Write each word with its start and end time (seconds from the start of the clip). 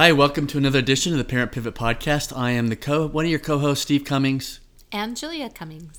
Hi, 0.00 0.12
welcome 0.12 0.46
to 0.46 0.58
another 0.58 0.78
edition 0.78 1.10
of 1.10 1.18
the 1.18 1.24
Parent 1.24 1.50
Pivot 1.50 1.74
Podcast. 1.74 2.32
I 2.32 2.52
am 2.52 2.68
the 2.68 2.76
co 2.76 3.08
one 3.08 3.24
of 3.24 3.30
your 3.32 3.40
co-hosts, 3.40 3.82
Steve 3.82 4.04
Cummings. 4.04 4.60
And 4.92 5.16
Julia 5.16 5.50
Cummings. 5.50 5.90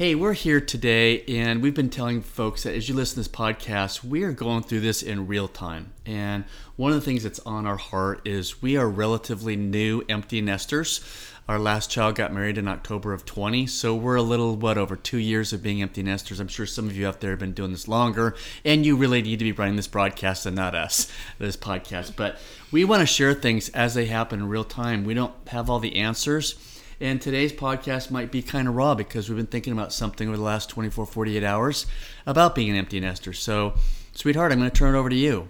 Hey, 0.00 0.14
we're 0.14 0.32
here 0.32 0.62
today, 0.62 1.24
and 1.28 1.60
we've 1.60 1.74
been 1.74 1.90
telling 1.90 2.22
folks 2.22 2.62
that 2.62 2.74
as 2.74 2.88
you 2.88 2.94
listen 2.94 3.16
to 3.16 3.20
this 3.20 3.28
podcast, 3.28 4.02
we 4.02 4.22
are 4.22 4.32
going 4.32 4.62
through 4.62 4.80
this 4.80 5.02
in 5.02 5.26
real 5.26 5.46
time. 5.46 5.92
And 6.06 6.44
one 6.76 6.90
of 6.92 6.96
the 6.96 7.04
things 7.04 7.22
that's 7.22 7.40
on 7.40 7.66
our 7.66 7.76
heart 7.76 8.26
is 8.26 8.62
we 8.62 8.78
are 8.78 8.88
relatively 8.88 9.56
new 9.56 10.02
empty 10.08 10.40
nesters. 10.40 11.04
Our 11.46 11.58
last 11.58 11.90
child 11.90 12.14
got 12.14 12.32
married 12.32 12.56
in 12.56 12.66
October 12.66 13.12
of 13.12 13.26
20, 13.26 13.66
so 13.66 13.94
we're 13.94 14.16
a 14.16 14.22
little, 14.22 14.56
what, 14.56 14.78
over 14.78 14.96
two 14.96 15.18
years 15.18 15.52
of 15.52 15.62
being 15.62 15.82
empty 15.82 16.02
nesters. 16.02 16.40
I'm 16.40 16.48
sure 16.48 16.64
some 16.64 16.86
of 16.86 16.96
you 16.96 17.06
out 17.06 17.20
there 17.20 17.32
have 17.32 17.40
been 17.40 17.52
doing 17.52 17.72
this 17.72 17.86
longer, 17.86 18.34
and 18.64 18.86
you 18.86 18.96
really 18.96 19.20
need 19.20 19.40
to 19.40 19.44
be 19.44 19.52
running 19.52 19.76
this 19.76 19.86
broadcast 19.86 20.46
and 20.46 20.56
not 20.56 20.74
us, 20.74 21.12
this 21.38 21.58
podcast. 21.58 22.16
But 22.16 22.38
we 22.72 22.86
want 22.86 23.00
to 23.00 23.06
share 23.06 23.34
things 23.34 23.68
as 23.68 23.92
they 23.92 24.06
happen 24.06 24.40
in 24.40 24.48
real 24.48 24.64
time. 24.64 25.04
We 25.04 25.12
don't 25.12 25.34
have 25.48 25.68
all 25.68 25.78
the 25.78 25.96
answers. 25.96 26.54
And 27.02 27.20
today's 27.20 27.50
podcast 27.50 28.10
might 28.10 28.30
be 28.30 28.42
kind 28.42 28.68
of 28.68 28.74
raw 28.76 28.94
because 28.94 29.30
we've 29.30 29.36
been 29.36 29.46
thinking 29.46 29.72
about 29.72 29.90
something 29.90 30.28
over 30.28 30.36
the 30.36 30.42
last 30.42 30.68
24, 30.68 31.06
48 31.06 31.42
hours 31.42 31.86
about 32.26 32.54
being 32.54 32.68
an 32.68 32.76
empty 32.76 33.00
nester. 33.00 33.32
So, 33.32 33.72
sweetheart, 34.12 34.52
I'm 34.52 34.58
going 34.58 34.70
to 34.70 34.76
turn 34.76 34.94
it 34.94 34.98
over 34.98 35.08
to 35.08 35.16
you. 35.16 35.48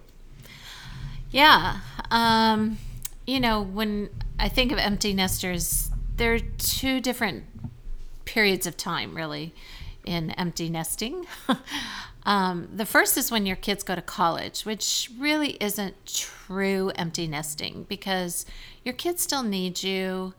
Yeah. 1.32 1.78
Um, 2.12 2.78
you 3.26 3.40
know, 3.40 3.62
when 3.62 4.10
I 4.38 4.48
think 4.48 4.70
of 4.70 4.78
empty 4.78 5.12
nesters, 5.12 5.90
there 6.16 6.34
are 6.34 6.38
two 6.38 7.00
different 7.00 7.44
periods 8.24 8.68
of 8.68 8.76
time, 8.76 9.16
really, 9.16 9.52
in 10.04 10.30
empty 10.32 10.68
nesting. 10.68 11.26
um, 12.24 12.68
the 12.72 12.86
first 12.86 13.16
is 13.16 13.32
when 13.32 13.44
your 13.44 13.56
kids 13.56 13.82
go 13.82 13.96
to 13.96 14.02
college, 14.02 14.62
which 14.62 15.10
really 15.18 15.56
isn't 15.60 15.96
true 16.06 16.92
empty 16.94 17.26
nesting 17.26 17.86
because 17.88 18.46
your 18.84 18.94
kids 18.94 19.20
still 19.20 19.42
need 19.42 19.82
you. 19.82 20.32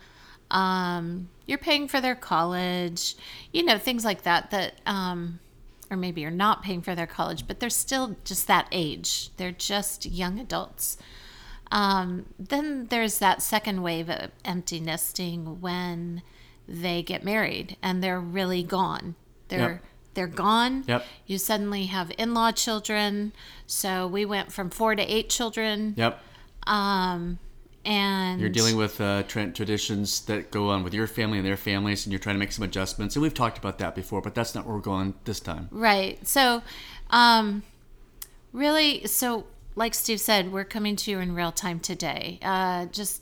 Um, 0.52 1.30
you're 1.48 1.58
paying 1.58 1.88
for 1.88 2.00
their 2.00 2.16
college, 2.16 3.16
you 3.52 3.64
know, 3.64 3.78
things 3.78 4.06
like 4.06 4.22
that. 4.24 4.52
That, 4.52 4.76
um, 4.86 5.40
or 5.90 5.98
maybe 5.98 6.22
you're 6.22 6.32
not 6.32 6.64
paying 6.64 6.82
for 6.82 6.96
their 6.96 7.08
college, 7.08 7.48
but 7.48 7.60
they're 7.60 7.70
still 7.70 8.16
just 8.24 8.48
that 8.48 8.68
age. 8.72 9.30
They're 9.38 9.52
just 9.52 10.06
young 10.06 10.40
adults. 10.40 10.98
Um, 11.72 12.26
then 12.38 12.88
there's 12.88 13.20
that 13.20 13.42
second 13.42 13.82
wave 13.82 14.10
of 14.10 14.32
empty 14.44 14.80
nesting 14.80 15.62
when 15.62 16.22
they 16.68 17.02
get 17.02 17.24
married 17.24 17.78
and 17.82 18.04
they're 18.04 18.20
really 18.20 18.64
gone. 18.64 19.16
They're 19.48 19.72
yep. 19.72 19.84
they're 20.14 20.28
gone. 20.28 20.84
Yep. 20.88 21.06
You 21.26 21.38
suddenly 21.38 21.86
have 21.86 22.12
in-law 22.18 22.52
children. 22.54 23.34
So 23.68 24.08
we 24.08 24.26
went 24.26 24.52
from 24.52 24.70
four 24.70 24.96
to 24.96 25.02
eight 25.02 25.30
children. 25.30 25.94
Yep. 25.98 26.22
Um, 26.68 27.40
and 27.86 28.40
you're 28.40 28.50
dealing 28.50 28.76
with 28.76 29.02
uh, 29.02 29.24
traditions 29.24 30.22
that 30.26 30.52
go 30.52 30.70
on 30.70 30.84
with 30.84 30.94
your 30.94 31.08
family 31.08 31.38
and 31.38 31.48
their 31.48 31.58
families, 31.58 32.06
and 32.06 32.14
you're 32.14 32.20
trying 32.20 32.36
to 32.36 32.40
make 32.40 32.52
some 32.52 32.64
adjustments. 32.64 33.16
And 33.16 33.24
we've 33.24 33.34
talked 33.34 33.58
about 33.58 33.80
that 33.80 33.96
before, 33.96 34.22
but 34.22 34.36
that's 34.36 34.54
not 34.54 34.66
where 34.66 34.76
we're 34.76 34.82
going 34.82 35.14
this 35.26 35.40
time. 35.40 35.68
Right. 35.72 36.26
So, 36.28 36.62
um, 37.10 37.64
really, 38.54 39.08
so 39.08 39.46
like 39.76 39.94
Steve 39.94 40.20
said, 40.20 40.52
we're 40.52 40.64
coming 40.66 40.96
to 40.98 41.12
you 41.12 41.20
in 41.20 41.34
real 41.34 41.52
time 41.52 41.80
today. 41.80 42.40
Uh, 42.42 42.86
just 42.88 43.22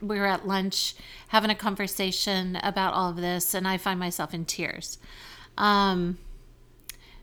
we 0.00 0.18
were 0.18 0.26
at 0.26 0.46
lunch 0.46 0.94
having 1.28 1.50
a 1.50 1.54
conversation 1.54 2.56
about 2.62 2.94
all 2.94 3.10
of 3.10 3.16
this, 3.16 3.54
and 3.54 3.68
I 3.68 3.76
find 3.76 4.00
myself 4.00 4.32
in 4.32 4.44
tears. 4.44 4.98
Um, 5.56 6.18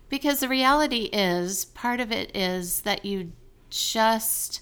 because 0.09 0.39
the 0.39 0.49
reality 0.49 1.09
is, 1.11 1.65
part 1.65 1.99
of 1.99 2.11
it 2.11 2.35
is 2.35 2.81
that 2.81 3.05
you 3.05 3.31
just, 3.69 4.61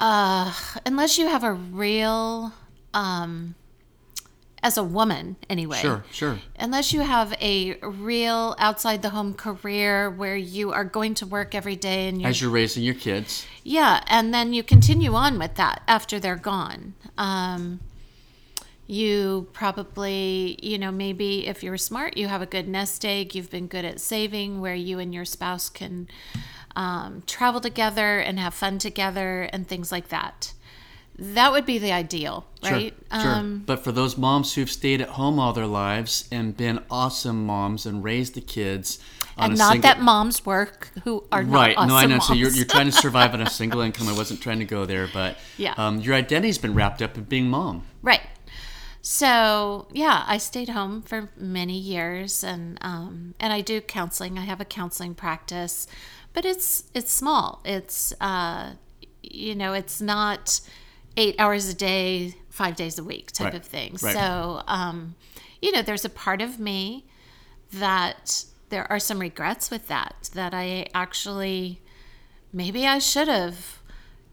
uh, 0.00 0.52
unless 0.84 1.18
you 1.18 1.28
have 1.28 1.44
a 1.44 1.52
real, 1.52 2.52
um, 2.94 3.54
as 4.62 4.76
a 4.76 4.82
woman 4.82 5.36
anyway. 5.48 5.76
Sure, 5.76 6.04
sure. 6.10 6.38
Unless 6.58 6.92
you 6.92 7.02
have 7.02 7.32
a 7.40 7.74
real 7.82 8.56
outside 8.58 9.02
the 9.02 9.10
home 9.10 9.32
career 9.34 10.10
where 10.10 10.36
you 10.36 10.72
are 10.72 10.84
going 10.84 11.14
to 11.14 11.26
work 11.26 11.54
every 11.54 11.76
day 11.76 12.08
and 12.08 12.20
you're, 12.20 12.30
as 12.30 12.40
you're 12.40 12.50
raising 12.50 12.82
your 12.82 12.94
kids. 12.94 13.46
Yeah, 13.62 14.02
and 14.08 14.34
then 14.34 14.52
you 14.52 14.62
continue 14.64 15.14
on 15.14 15.38
with 15.38 15.54
that 15.54 15.82
after 15.86 16.18
they're 16.18 16.34
gone. 16.36 16.94
Um, 17.16 17.80
you 18.88 19.48
probably, 19.52 20.58
you 20.62 20.78
know, 20.78 20.90
maybe 20.90 21.46
if 21.46 21.62
you're 21.62 21.76
smart, 21.76 22.16
you 22.16 22.28
have 22.28 22.42
a 22.42 22.46
good 22.46 22.66
nest 22.66 23.04
egg. 23.04 23.34
You've 23.34 23.50
been 23.50 23.66
good 23.66 23.84
at 23.84 24.00
saving, 24.00 24.60
where 24.60 24.74
you 24.74 24.98
and 24.98 25.12
your 25.14 25.24
spouse 25.24 25.68
can 25.68 26.08
um, 26.76 27.22
travel 27.26 27.60
together 27.60 28.20
and 28.20 28.38
have 28.38 28.54
fun 28.54 28.78
together 28.78 29.48
and 29.52 29.66
things 29.66 29.90
like 29.90 30.08
that. 30.08 30.52
That 31.18 31.50
would 31.50 31.64
be 31.64 31.78
the 31.78 31.92
ideal, 31.92 32.46
right? 32.62 32.94
Sure, 33.10 33.20
sure. 33.20 33.30
Um, 33.32 33.62
but 33.64 33.82
for 33.82 33.90
those 33.90 34.18
moms 34.18 34.54
who've 34.54 34.70
stayed 34.70 35.00
at 35.00 35.08
home 35.10 35.38
all 35.38 35.54
their 35.54 35.66
lives 35.66 36.28
and 36.30 36.54
been 36.54 36.80
awesome 36.90 37.46
moms 37.46 37.86
and 37.86 38.04
raised 38.04 38.34
the 38.34 38.42
kids, 38.42 38.98
and 39.38 39.56
not 39.56 39.72
single... 39.72 39.90
that 39.90 40.02
moms 40.02 40.44
work 40.44 40.90
who 41.04 41.24
are 41.32 41.42
right. 41.42 41.74
Awesome 41.76 41.88
no, 41.88 41.96
I 41.96 42.04
know. 42.04 42.16
Moms. 42.16 42.26
So 42.26 42.34
you're, 42.34 42.50
you're 42.50 42.66
trying 42.66 42.86
to 42.86 42.92
survive 42.92 43.32
on 43.32 43.40
a 43.40 43.48
single 43.50 43.80
income. 43.80 44.08
I 44.08 44.12
wasn't 44.12 44.42
trying 44.42 44.58
to 44.58 44.66
go 44.66 44.84
there, 44.84 45.08
but 45.12 45.38
yeah, 45.56 45.72
um, 45.78 46.00
your 46.00 46.14
identity's 46.14 46.58
been 46.58 46.74
wrapped 46.74 47.00
up 47.00 47.16
in 47.16 47.24
being 47.24 47.48
mom. 47.48 47.86
Right. 48.02 48.22
So 49.00 49.88
yeah, 49.92 50.24
I 50.26 50.36
stayed 50.36 50.70
home 50.70 51.00
for 51.00 51.30
many 51.36 51.78
years, 51.78 52.44
and 52.44 52.76
um, 52.82 53.34
and 53.40 53.54
I 53.54 53.62
do 53.62 53.80
counseling. 53.80 54.38
I 54.38 54.42
have 54.42 54.60
a 54.60 54.64
counseling 54.66 55.14
practice, 55.14 55.86
but 56.36 56.44
it's 56.44 56.84
it's 56.92 57.10
small. 57.10 57.62
It's 57.64 58.12
uh, 58.20 58.74
you 59.22 59.54
know, 59.54 59.72
it's 59.72 60.02
not 60.02 60.60
eight 61.16 61.34
hours 61.38 61.66
a 61.66 61.74
day, 61.74 62.34
five 62.50 62.76
days 62.76 62.98
a 62.98 63.04
week 63.04 63.32
type 63.32 63.46
right. 63.46 63.54
of 63.54 63.64
thing. 63.64 63.96
Right. 64.02 64.14
So, 64.14 64.62
um, 64.66 65.14
you 65.62 65.72
know, 65.72 65.80
there's 65.80 66.04
a 66.04 66.10
part 66.10 66.42
of 66.42 66.60
me 66.60 67.06
that 67.72 68.44
there 68.68 68.86
are 68.92 68.98
some 68.98 69.18
regrets 69.18 69.70
with 69.70 69.88
that, 69.88 70.28
that 70.34 70.52
I 70.52 70.88
actually, 70.92 71.80
maybe 72.52 72.86
I 72.86 72.98
should 72.98 73.28
have 73.28 73.78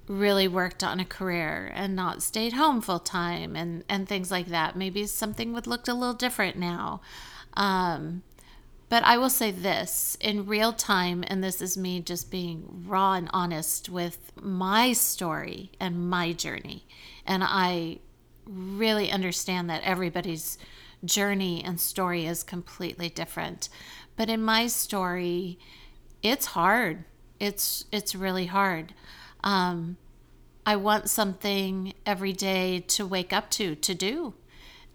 really 0.10 0.50
worked 0.50 0.84
on 0.84 1.00
a 1.00 1.06
career 1.06 1.72
and 1.74 1.96
not 1.96 2.22
stayed 2.22 2.52
home 2.52 2.82
full 2.82 3.00
time 3.00 3.56
and, 3.56 3.86
and 3.88 4.10
things 4.10 4.30
like 4.30 4.48
that. 4.48 4.76
Maybe 4.76 5.08
something 5.08 5.54
would 5.54 5.68
look 5.68 5.88
a 5.88 5.94
little 5.94 6.14
different 6.14 6.58
now. 6.58 7.00
Um, 7.54 8.24
but 8.94 9.04
I 9.06 9.18
will 9.18 9.32
say 9.32 9.50
this 9.50 10.16
in 10.22 10.46
real 10.46 10.72
time, 10.72 11.24
and 11.26 11.44
this 11.44 11.64
is 11.64 11.76
me 11.76 12.00
just 12.00 12.30
being 12.30 12.84
raw 12.86 13.14
and 13.14 13.28
honest 13.34 13.90
with 13.90 14.32
my 14.40 14.94
story 14.94 15.72
and 15.80 16.12
my 16.12 16.32
journey. 16.32 16.86
And 17.26 17.44
I 17.44 17.98
really 18.46 19.10
understand 19.10 19.68
that 19.72 19.82
everybody's 19.82 20.60
journey 21.04 21.64
and 21.66 21.82
story 21.82 22.28
is 22.28 22.44
completely 22.44 23.10
different. 23.10 23.68
But 24.16 24.30
in 24.30 24.44
my 24.44 24.68
story, 24.68 25.58
it's 26.22 26.46
hard. 26.46 27.04
It's 27.40 27.86
it's 27.92 28.14
really 28.14 28.46
hard. 28.46 28.94
Um, 29.44 29.98
I 30.68 30.76
want 30.76 31.10
something 31.10 31.96
every 32.06 32.32
day 32.32 32.82
to 32.90 33.08
wake 33.08 33.34
up 33.34 33.50
to 33.58 33.74
to 33.74 33.96
do, 33.96 34.36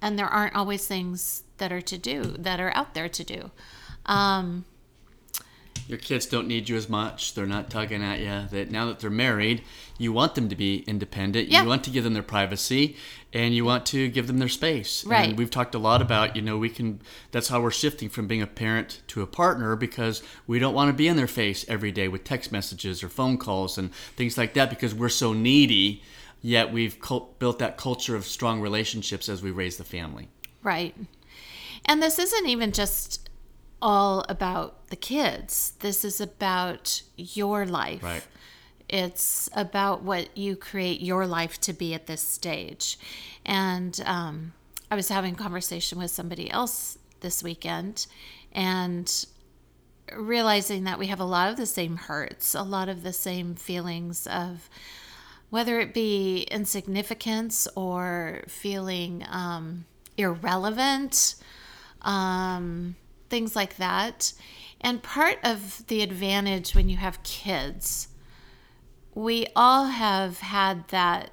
and 0.00 0.16
there 0.16 0.28
aren't 0.28 0.54
always 0.54 0.86
things 0.86 1.42
that 1.56 1.72
are 1.72 1.80
to 1.80 1.98
do 1.98 2.36
that 2.38 2.60
are 2.60 2.72
out 2.76 2.94
there 2.94 3.08
to 3.08 3.24
do. 3.24 3.50
Um, 4.08 4.64
your 5.86 5.98
kids 5.98 6.26
don't 6.26 6.46
need 6.46 6.68
you 6.68 6.76
as 6.76 6.88
much. 6.88 7.34
They're 7.34 7.46
not 7.46 7.70
tugging 7.70 8.02
at 8.02 8.20
you. 8.20 8.46
That 8.50 8.70
now 8.70 8.86
that 8.86 9.00
they're 9.00 9.08
married, 9.08 9.62
you 9.96 10.12
want 10.12 10.34
them 10.34 10.50
to 10.50 10.56
be 10.56 10.80
independent. 10.80 11.48
Yeah. 11.48 11.62
You 11.62 11.68
want 11.68 11.82
to 11.84 11.90
give 11.90 12.04
them 12.04 12.12
their 12.12 12.22
privacy, 12.22 12.96
and 13.32 13.54
you 13.54 13.64
want 13.64 13.86
to 13.86 14.08
give 14.08 14.26
them 14.26 14.38
their 14.38 14.48
space. 14.48 15.04
Right. 15.06 15.30
And 15.30 15.38
we've 15.38 15.50
talked 15.50 15.74
a 15.74 15.78
lot 15.78 16.02
about, 16.02 16.36
you 16.36 16.42
know, 16.42 16.58
we 16.58 16.68
can. 16.68 17.00
That's 17.30 17.48
how 17.48 17.62
we're 17.62 17.70
shifting 17.70 18.10
from 18.10 18.26
being 18.26 18.42
a 18.42 18.46
parent 18.46 19.00
to 19.08 19.22
a 19.22 19.26
partner 19.26 19.76
because 19.76 20.22
we 20.46 20.58
don't 20.58 20.74
want 20.74 20.90
to 20.90 20.92
be 20.92 21.08
in 21.08 21.16
their 21.16 21.26
face 21.26 21.64
every 21.68 21.90
day 21.90 22.06
with 22.06 22.22
text 22.22 22.52
messages 22.52 23.02
or 23.02 23.08
phone 23.08 23.38
calls 23.38 23.78
and 23.78 23.94
things 24.16 24.36
like 24.36 24.52
that 24.54 24.68
because 24.68 24.94
we're 24.94 25.08
so 25.08 25.32
needy. 25.32 26.02
Yet 26.42 26.70
we've 26.70 27.00
cult- 27.00 27.38
built 27.38 27.58
that 27.60 27.76
culture 27.76 28.14
of 28.14 28.24
strong 28.24 28.60
relationships 28.60 29.28
as 29.28 29.42
we 29.42 29.50
raise 29.50 29.76
the 29.76 29.84
family. 29.84 30.28
Right. 30.62 30.94
And 31.86 32.02
this 32.02 32.18
isn't 32.18 32.46
even 32.46 32.72
just 32.72 33.27
all 33.80 34.24
about 34.28 34.88
the 34.88 34.96
kids. 34.96 35.72
This 35.80 36.04
is 36.04 36.20
about 36.20 37.02
your 37.16 37.66
life. 37.66 38.02
Right. 38.02 38.26
It's 38.88 39.50
about 39.52 40.02
what 40.02 40.36
you 40.36 40.56
create 40.56 41.00
your 41.00 41.26
life 41.26 41.60
to 41.62 41.72
be 41.72 41.92
at 41.94 42.06
this 42.06 42.22
stage. 42.22 42.98
And 43.44 44.00
um, 44.06 44.52
I 44.90 44.94
was 44.94 45.08
having 45.08 45.34
a 45.34 45.36
conversation 45.36 45.98
with 45.98 46.10
somebody 46.10 46.50
else 46.50 46.98
this 47.20 47.42
weekend 47.42 48.06
and 48.52 49.26
realizing 50.16 50.84
that 50.84 50.98
we 50.98 51.08
have 51.08 51.20
a 51.20 51.24
lot 51.24 51.50
of 51.50 51.56
the 51.56 51.66
same 51.66 51.96
hurts, 51.96 52.54
a 52.54 52.62
lot 52.62 52.88
of 52.88 53.02
the 53.02 53.12
same 53.12 53.54
feelings 53.54 54.26
of 54.26 54.70
whether 55.50 55.80
it 55.80 55.92
be 55.92 56.42
insignificance 56.50 57.68
or 57.74 58.42
feeling 58.48 59.24
um, 59.30 59.84
irrelevant. 60.16 61.36
Um, 62.02 62.96
things 63.28 63.56
like 63.56 63.76
that. 63.76 64.32
And 64.80 65.02
part 65.02 65.38
of 65.42 65.86
the 65.88 66.02
advantage 66.02 66.74
when 66.74 66.88
you 66.88 66.96
have 66.96 67.22
kids 67.22 68.08
we 69.18 69.48
all 69.56 69.86
have 69.86 70.38
had 70.38 70.86
that 70.88 71.30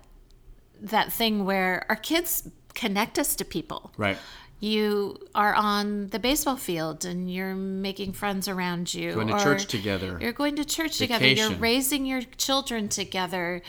that 0.81 1.13
thing 1.13 1.45
where 1.45 1.86
our 1.88 1.95
kids 1.95 2.50
connect 2.74 3.19
us 3.19 3.36
to 3.36 3.45
people. 3.45 3.94
Right. 3.95 4.18
You 4.59 5.18
are 5.36 5.53
on 5.53 6.07
the 6.07 6.18
baseball 6.18 6.57
field 6.57 7.06
and 7.06 7.31
you're 7.31 7.56
making 7.56 8.13
friends 8.13 8.47
around 8.47 8.94
you. 8.94 9.13
Going 9.13 9.27
to 9.27 9.39
church 9.39 9.68
together. 9.68 10.18
You're 10.19 10.33
going 10.33 10.56
to 10.56 10.65
church 10.65 10.97
together. 10.97 11.27
You're 11.27 11.51
raising 11.51 12.06
your 12.06 12.24
children 12.38 12.89
together. 12.89 13.62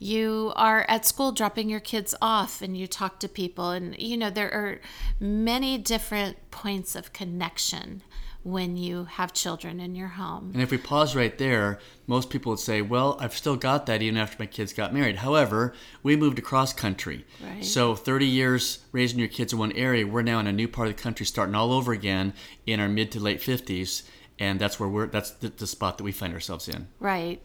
You 0.00 0.54
are 0.56 0.86
at 0.88 1.04
school 1.04 1.30
dropping 1.30 1.68
your 1.68 1.78
kids 1.78 2.14
off 2.22 2.62
and 2.62 2.74
you 2.74 2.86
talk 2.86 3.20
to 3.20 3.28
people. 3.28 3.70
And, 3.70 3.96
you 4.00 4.16
know, 4.16 4.30
there 4.30 4.50
are 4.50 4.80
many 5.20 5.76
different 5.76 6.50
points 6.50 6.96
of 6.96 7.12
connection 7.12 8.02
when 8.42 8.78
you 8.78 9.04
have 9.04 9.34
children 9.34 9.78
in 9.78 9.94
your 9.94 10.08
home. 10.08 10.52
And 10.54 10.62
if 10.62 10.70
we 10.70 10.78
pause 10.78 11.14
right 11.14 11.36
there, 11.36 11.78
most 12.06 12.30
people 12.30 12.50
would 12.52 12.58
say, 12.58 12.80
well, 12.80 13.18
I've 13.20 13.36
still 13.36 13.56
got 13.56 13.84
that 13.86 14.00
even 14.00 14.16
after 14.16 14.36
my 14.38 14.46
kids 14.46 14.72
got 14.72 14.94
married. 14.94 15.16
However, 15.16 15.74
we 16.02 16.16
moved 16.16 16.38
across 16.38 16.72
country. 16.72 17.26
Right. 17.44 17.62
So 17.62 17.94
30 17.94 18.24
years 18.24 18.78
raising 18.92 19.18
your 19.18 19.28
kids 19.28 19.52
in 19.52 19.58
one 19.58 19.72
area, 19.72 20.06
we're 20.06 20.22
now 20.22 20.38
in 20.38 20.46
a 20.46 20.52
new 20.52 20.68
part 20.68 20.88
of 20.88 20.96
the 20.96 21.02
country 21.02 21.26
starting 21.26 21.54
all 21.54 21.72
over 21.72 21.92
again 21.92 22.32
in 22.66 22.80
our 22.80 22.88
mid 22.88 23.12
to 23.12 23.20
late 23.20 23.40
50s. 23.40 24.04
And 24.38 24.58
that's 24.58 24.80
where 24.80 24.88
we're, 24.88 25.08
that's 25.08 25.32
the, 25.32 25.50
the 25.50 25.66
spot 25.66 25.98
that 25.98 26.04
we 26.04 26.12
find 26.12 26.32
ourselves 26.32 26.66
in. 26.66 26.88
Right. 26.98 27.42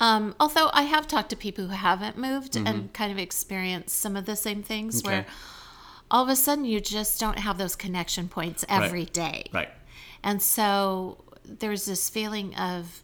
Um, 0.00 0.34
although 0.38 0.70
I 0.72 0.82
have 0.82 1.06
talked 1.08 1.30
to 1.30 1.36
people 1.36 1.66
who 1.66 1.74
haven't 1.74 2.16
moved 2.16 2.52
Mm-hmm. 2.52 2.66
and 2.66 2.92
kind 2.92 3.10
of 3.12 3.18
experienced 3.18 3.98
some 3.98 4.16
of 4.16 4.26
the 4.26 4.36
same 4.36 4.62
things 4.62 5.00
Okay. 5.00 5.08
where 5.08 5.26
all 6.10 6.22
of 6.22 6.28
a 6.28 6.36
sudden 6.36 6.64
you 6.64 6.80
just 6.80 7.18
don't 7.20 7.38
have 7.38 7.58
those 7.58 7.74
connection 7.76 8.28
points 8.28 8.64
every 8.68 9.04
day. 9.06 9.44
Right. 9.52 9.70
And 10.22 10.40
so 10.40 11.24
there's 11.44 11.84
this 11.86 12.08
feeling 12.10 12.54
of 12.54 13.02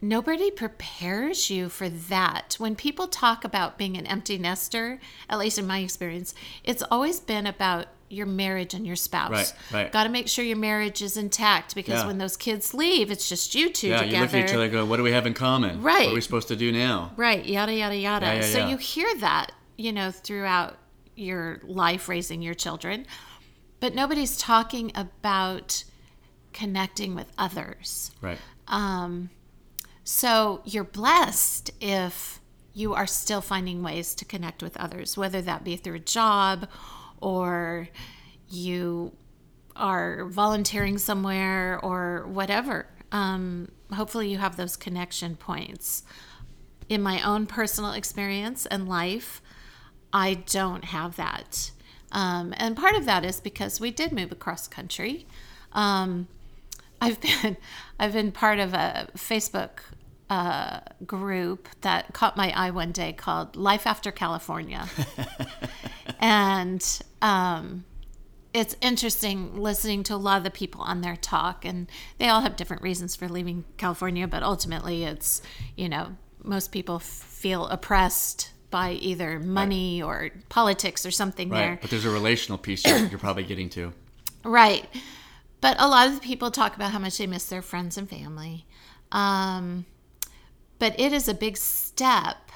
nobody 0.00 0.50
prepares 0.50 1.50
you 1.50 1.68
for 1.68 1.88
that. 1.88 2.56
When 2.58 2.74
people 2.74 3.06
talk 3.06 3.44
about 3.44 3.78
being 3.78 3.96
an 3.96 4.06
empty 4.06 4.36
nester, 4.38 4.98
at 5.28 5.38
least 5.38 5.58
in 5.58 5.66
my 5.66 5.78
experience, 5.78 6.34
it's 6.64 6.82
always 6.90 7.20
been 7.20 7.46
about 7.46 7.86
your 8.12 8.26
marriage 8.26 8.74
and 8.74 8.86
your 8.86 8.94
spouse. 8.96 9.30
Right, 9.30 9.52
right. 9.72 9.92
Got 9.92 10.04
to 10.04 10.10
make 10.10 10.28
sure 10.28 10.44
your 10.44 10.58
marriage 10.58 11.00
is 11.00 11.16
intact 11.16 11.74
because 11.74 12.00
Yeah. 12.02 12.06
when 12.06 12.18
those 12.18 12.36
kids 12.36 12.74
leave, 12.74 13.10
it's 13.10 13.28
just 13.28 13.54
you 13.54 13.70
two 13.70 13.88
Yeah, 13.88 13.98
together. 14.02 14.14
you 14.16 14.20
look 14.22 14.34
at 14.34 14.44
each 14.48 14.54
other 14.54 14.64
and 14.64 14.72
go, 14.72 14.84
what 14.84 14.98
do 14.98 15.02
we 15.02 15.12
have 15.12 15.26
in 15.26 15.34
common? 15.34 15.82
Right. 15.82 16.06
What 16.06 16.12
are 16.12 16.14
we 16.14 16.20
supposed 16.20 16.48
to 16.48 16.56
do 16.56 16.70
now? 16.70 17.12
Right, 17.16 17.44
yada 17.44 17.72
yada 17.72 17.96
yada. 17.96 18.26
Yeah, 18.26 18.34
yeah, 18.34 18.40
so 18.42 18.58
yeah. 18.58 18.68
you 18.68 18.76
hear 18.76 19.14
that, 19.16 19.52
you 19.78 19.92
know, 19.92 20.10
throughout 20.10 20.76
your 21.16 21.60
life 21.64 22.08
raising 22.08 22.42
your 22.42 22.54
children, 22.54 23.06
but 23.80 23.94
nobody's 23.94 24.36
talking 24.36 24.92
about 24.94 25.84
connecting 26.52 27.14
with 27.14 27.32
others. 27.38 28.10
Right. 28.20 28.38
Um, 28.68 29.30
So 30.04 30.62
you're 30.64 30.84
blessed 30.84 31.70
if 31.80 32.40
you 32.74 32.92
are 32.94 33.06
still 33.06 33.40
finding 33.40 33.82
ways 33.82 34.14
to 34.16 34.24
connect 34.24 34.62
with 34.62 34.76
others, 34.76 35.16
whether 35.16 35.40
that 35.42 35.62
be 35.62 35.76
through 35.76 35.94
a 35.96 36.00
job 36.00 36.68
or 37.22 37.88
you 38.48 39.12
are 39.74 40.26
volunteering 40.26 40.98
somewhere 40.98 41.80
or 41.82 42.26
whatever. 42.26 42.86
Um, 43.10 43.68
hopefully, 43.94 44.28
you 44.28 44.38
have 44.38 44.56
those 44.56 44.76
connection 44.76 45.36
points. 45.36 46.02
In 46.88 47.00
my 47.00 47.22
own 47.22 47.46
personal 47.46 47.92
experience 47.92 48.66
and 48.66 48.88
life, 48.88 49.40
I 50.12 50.34
don't 50.34 50.84
have 50.86 51.16
that. 51.16 51.70
Um, 52.10 52.52
and 52.58 52.76
part 52.76 52.94
of 52.94 53.06
that 53.06 53.24
is 53.24 53.40
because 53.40 53.80
we 53.80 53.90
did 53.90 54.12
move 54.12 54.32
across 54.32 54.68
country. 54.68 55.26
Um, 55.72 56.28
I've 57.00 57.20
been 57.20 57.56
I've 57.98 58.12
been 58.12 58.32
part 58.32 58.58
of 58.58 58.74
a 58.74 59.08
Facebook 59.16 59.80
uh, 60.32 60.80
group 61.04 61.68
that 61.82 62.14
caught 62.14 62.36
my 62.38 62.50
eye 62.56 62.70
one 62.70 62.90
day 62.90 63.12
called 63.12 63.54
Life 63.54 63.86
After 63.86 64.10
California, 64.10 64.88
and 66.20 67.00
um, 67.20 67.84
it's 68.54 68.74
interesting 68.80 69.56
listening 69.56 70.02
to 70.04 70.14
a 70.14 70.16
lot 70.16 70.38
of 70.38 70.44
the 70.44 70.50
people 70.50 70.80
on 70.80 71.02
their 71.02 71.16
talk, 71.16 71.66
and 71.66 71.86
they 72.18 72.28
all 72.28 72.40
have 72.40 72.56
different 72.56 72.82
reasons 72.82 73.14
for 73.14 73.28
leaving 73.28 73.64
California, 73.76 74.26
but 74.26 74.42
ultimately, 74.42 75.04
it's 75.04 75.42
you 75.76 75.88
know 75.88 76.16
most 76.42 76.72
people 76.72 76.98
feel 76.98 77.66
oppressed 77.66 78.52
by 78.70 78.92
either 78.92 79.38
money 79.38 80.02
or 80.02 80.30
politics 80.48 81.04
or 81.04 81.10
something 81.10 81.50
Right. 81.50 81.58
there. 81.58 81.78
But 81.82 81.90
there's 81.90 82.06
a 82.06 82.10
relational 82.10 82.56
piece 82.56 82.86
you're, 82.86 83.06
you're 83.08 83.18
probably 83.18 83.44
getting 83.44 83.68
to. 83.70 83.92
Right. 84.44 84.88
But 85.60 85.76
a 85.78 85.86
lot 85.86 86.08
of 86.08 86.14
the 86.14 86.20
people 86.22 86.50
talk 86.50 86.74
about 86.74 86.90
how 86.90 86.98
much 86.98 87.18
they 87.18 87.26
miss 87.26 87.44
their 87.44 87.60
friends 87.60 87.98
and 87.98 88.08
family. 88.08 88.64
Um, 89.12 89.84
but 90.82 90.98
it 90.98 91.12
is 91.12 91.28
a 91.28 91.34
big 91.34 91.56
step 91.56 92.50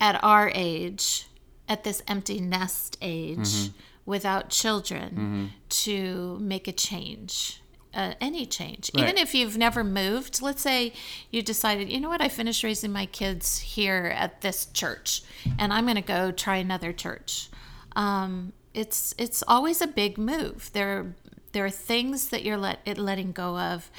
at 0.00 0.22
our 0.24 0.50
age, 0.54 1.26
at 1.68 1.84
this 1.84 2.02
empty 2.08 2.40
nest 2.40 2.98
age, 3.00 3.70
without 4.04 4.50
children, 4.50 5.52
to 5.68 6.36
make 6.40 6.66
a 6.66 6.72
change. 6.72 7.62
Uh, 7.92 8.14
any 8.20 8.46
change, 8.46 8.88
even 8.94 9.18
if 9.18 9.34
you've 9.34 9.58
never 9.58 9.82
moved. 9.82 10.40
Let's 10.40 10.62
say 10.62 10.92
you 11.32 11.42
decided, 11.42 11.90
you 11.90 11.98
know 12.00 12.08
what, 12.08 12.20
I 12.20 12.28
finished 12.28 12.62
raising 12.62 12.92
my 12.92 13.06
kids 13.06 13.58
here 13.58 14.12
at 14.14 14.42
this 14.42 14.66
church, 14.66 15.22
and 15.58 15.72
I'm 15.72 15.86
going 15.86 15.96
to 15.96 16.02
go 16.02 16.30
try 16.30 16.56
another 16.56 16.92
church 16.92 17.50
um, 17.96 18.52
it's 18.74 19.14
it's 19.18 19.42
always 19.48 19.80
a 19.80 19.86
big 19.86 20.18
move. 20.18 20.70
There 20.72 21.14
there 21.52 21.64
are 21.64 21.70
things 21.70 22.28
that 22.28 22.44
you're 22.44 22.56
let 22.56 22.80
it 22.84 22.98
letting 22.98 23.32
go 23.32 23.58
of, 23.58 23.90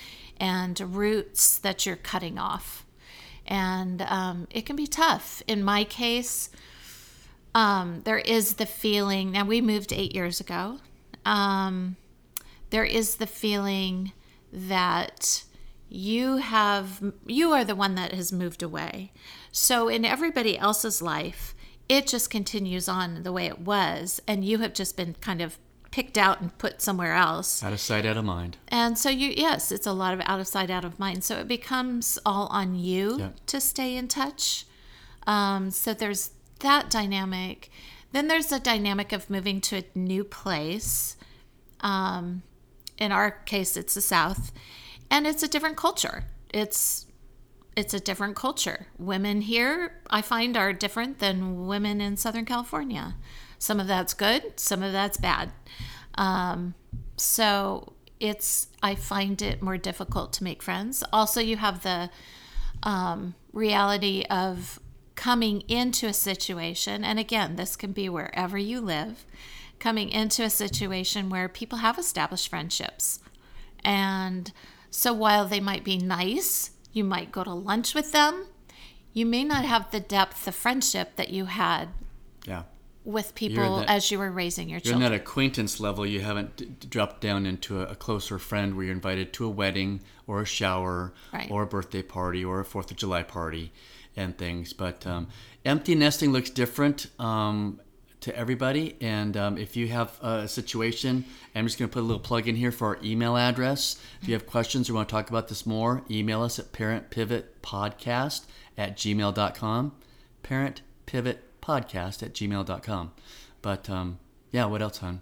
and 0.41 0.95
roots 0.95 1.57
that 1.59 1.85
you're 1.85 1.95
cutting 1.95 2.37
off, 2.37 2.85
and 3.45 4.01
um, 4.01 4.47
it 4.49 4.65
can 4.65 4.75
be 4.75 4.87
tough. 4.87 5.41
In 5.47 5.63
my 5.63 5.85
case, 5.85 6.49
um, 7.55 8.01
there 8.03 8.17
is 8.17 8.55
the 8.55 8.65
feeling. 8.65 9.31
Now 9.31 9.45
we 9.45 9.61
moved 9.61 9.93
eight 9.93 10.13
years 10.13 10.39
ago. 10.39 10.79
Um, 11.25 11.95
there 12.71 12.83
is 12.83 13.15
the 13.15 13.27
feeling 13.27 14.13
that 14.51 15.43
you 15.87 16.37
have 16.37 17.13
you 17.25 17.51
are 17.51 17.65
the 17.65 17.75
one 17.75 17.95
that 17.95 18.13
has 18.13 18.31
moved 18.31 18.63
away 18.63 19.11
so 19.51 19.89
in 19.89 20.05
everybody 20.05 20.57
else's 20.57 21.01
life 21.01 21.53
it 21.89 22.07
just 22.07 22.29
continues 22.29 22.87
on 22.87 23.23
the 23.23 23.31
way 23.31 23.45
it 23.45 23.59
was 23.59 24.21
and 24.25 24.45
you 24.45 24.59
have 24.59 24.73
just 24.73 24.95
been 24.95 25.13
kind 25.19 25.41
of 25.41 25.57
picked 25.91 26.17
out 26.17 26.39
and 26.41 26.57
put 26.57 26.81
somewhere 26.81 27.13
else. 27.13 27.61
Out 27.63 27.73
of 27.73 27.79
sight, 27.79 28.05
out 28.05 28.17
of 28.17 28.25
mind. 28.25 28.57
and 28.69 28.97
so 28.97 29.09
you 29.09 29.33
yes 29.35 29.71
it's 29.71 29.85
a 29.87 29.91
lot 29.93 30.13
of 30.13 30.21
out 30.25 30.39
of 30.39 30.47
sight 30.47 30.69
out 30.69 30.85
of 30.85 30.97
mind. 30.99 31.23
So 31.23 31.37
it 31.37 31.47
becomes 31.47 32.17
all 32.25 32.47
on 32.47 32.75
you 32.75 33.17
Yeah. 33.19 33.29
to 33.47 33.59
stay 33.61 33.95
in 33.97 34.07
touch. 34.07 34.65
Um, 35.27 35.69
so 35.71 35.93
there's 35.93 36.31
that 36.59 36.89
dynamic. 36.89 37.69
Then 38.13 38.27
there's 38.27 38.47
the 38.47 38.59
dynamic 38.59 39.11
of 39.11 39.29
moving 39.29 39.61
to 39.61 39.77
a 39.77 39.83
new 39.95 40.23
place. 40.23 41.15
Um, 41.81 42.43
in 42.97 43.11
our 43.11 43.31
case 43.31 43.75
it's 43.77 43.93
the 43.95 44.01
south. 44.01 44.51
And 45.09 45.27
it's 45.27 45.43
a 45.43 45.47
different 45.47 45.77
culture. 45.77 46.25
It's 46.53 47.05
it's 47.75 47.93
a 47.93 47.99
different 47.99 48.35
culture. 48.35 48.87
Women 48.97 49.41
here 49.41 49.99
i 50.09 50.21
find 50.21 50.55
are 50.57 50.73
different 50.73 51.19
than 51.19 51.67
women 51.67 52.01
in 52.01 52.17
southern 52.17 52.45
california 52.45 53.15
some 53.61 53.79
of 53.79 53.87
that's 53.87 54.13
good 54.13 54.59
some 54.59 54.81
of 54.83 54.91
that's 54.91 55.17
bad 55.17 55.51
um, 56.15 56.73
so 57.15 57.93
it's 58.19 58.67
i 58.81 58.95
find 58.95 59.41
it 59.41 59.61
more 59.61 59.77
difficult 59.77 60.33
to 60.33 60.43
make 60.43 60.61
friends 60.61 61.03
also 61.13 61.39
you 61.39 61.57
have 61.57 61.83
the 61.83 62.09
um, 62.83 63.35
reality 63.53 64.23
of 64.29 64.79
coming 65.21 65.61
into 65.67 66.07
a 66.07 66.13
situation, 66.13 67.03
and 67.03 67.19
again, 67.19 67.55
this 67.55 67.75
can 67.75 67.91
be 67.91 68.09
wherever 68.09 68.57
you 68.57 68.81
live, 68.81 69.23
coming 69.77 70.09
into 70.09 70.43
a 70.43 70.49
situation 70.49 71.29
where 71.29 71.47
people 71.47 71.77
have 71.77 71.99
established 71.99 72.49
friendships. 72.49 73.19
And 73.85 74.51
so 74.89 75.13
while 75.13 75.45
they 75.45 75.59
might 75.59 75.83
be 75.83 75.99
nice, 75.99 76.71
you 76.91 77.03
might 77.03 77.31
go 77.31 77.43
to 77.43 77.53
lunch 77.53 77.93
with 77.93 78.11
them, 78.11 78.47
you 79.13 79.27
may 79.27 79.43
not 79.43 79.63
have 79.63 79.91
the 79.91 79.99
depth 79.99 80.47
of 80.47 80.55
friendship 80.55 81.15
that 81.17 81.29
you 81.29 81.45
had 81.45 81.89
Yeah. 82.47 82.63
With 83.03 83.33
people 83.35 83.77
that- 83.77 83.89
as 83.89 84.11
you 84.11 84.19
were 84.19 84.31
raising 84.31 84.69
your 84.69 84.79
You're 84.83 84.93
in 84.93 84.99
that 85.01 85.11
acquaintance 85.13 85.79
level. 85.79 86.05
You 86.05 86.21
haven't 86.21 86.55
d- 86.57 86.67
dropped 86.89 87.21
down 87.21 87.45
into 87.45 87.81
a, 87.81 87.87
a 87.87 87.95
closer 87.95 88.37
friend 88.37 88.75
where 88.75 88.85
you're 88.85 88.93
invited 88.95 89.33
to 89.33 89.45
a 89.45 89.49
wedding 89.49 90.01
or 90.27 90.41
a 90.41 90.45
shower 90.45 91.13
Right. 91.33 91.49
or 91.49 91.63
a 91.63 91.65
birthday 91.67 92.03
party 92.03 92.45
or 92.45 92.59
a 92.59 92.65
Fourth 92.65 92.91
of 92.91 92.97
July 92.97 93.23
party 93.23 93.71
and 94.15 94.37
things. 94.37 94.73
But 94.73 95.07
um, 95.07 95.27
empty 95.65 95.95
nesting 95.95 96.31
looks 96.31 96.49
different 96.51 97.07
um, 97.19 97.79
to 98.19 98.35
everybody. 98.37 98.97
And 99.01 99.35
um, 99.35 99.57
if 99.57 99.75
you 99.75 99.87
have 99.87 100.19
a 100.21 100.47
situation, 100.47 101.25
I'm 101.55 101.65
just 101.65 101.79
going 101.79 101.89
to 101.89 101.93
put 101.93 102.01
a 102.01 102.05
little 102.05 102.19
plug 102.19 102.47
in 102.47 102.55
here 102.55 102.71
for 102.71 102.89
our 102.89 102.99
email 103.03 103.35
address. 103.35 103.99
If 104.21 104.27
you 104.27 104.35
have 104.35 104.45
questions 104.45 104.89
or 104.89 104.93
want 104.93 105.09
to 105.09 105.13
talk 105.13 105.29
about 105.31 105.47
this 105.47 105.65
more, 105.65 106.03
email 106.11 106.43
us 106.43 106.59
at 106.59 106.71
parentpivotpodcast 106.71 108.45
at 108.77 108.95
gmail.com. 108.95 109.91
Parentpivotpodcast 111.61 112.23
at 112.23 112.33
gmail.com. 112.33 113.11
But 113.61 113.89
um, 113.89 114.19
yeah, 114.51 114.65
what 114.65 114.81
else, 114.81 114.97
hon? 114.97 115.21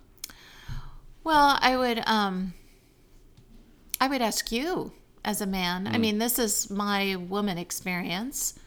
Well, 1.24 1.58
I 1.62 1.76
would 1.78 2.02
um 2.08 2.54
I 4.00 4.08
would 4.08 4.22
ask 4.22 4.52
you 4.52 4.94
as 5.26 5.42
a 5.42 5.46
man. 5.46 5.88
I 5.88 5.98
mean, 5.98 6.18
this 6.18 6.40
is 6.40 6.70
my 6.70 7.18
woman 7.18 7.58
experience. 7.58 8.58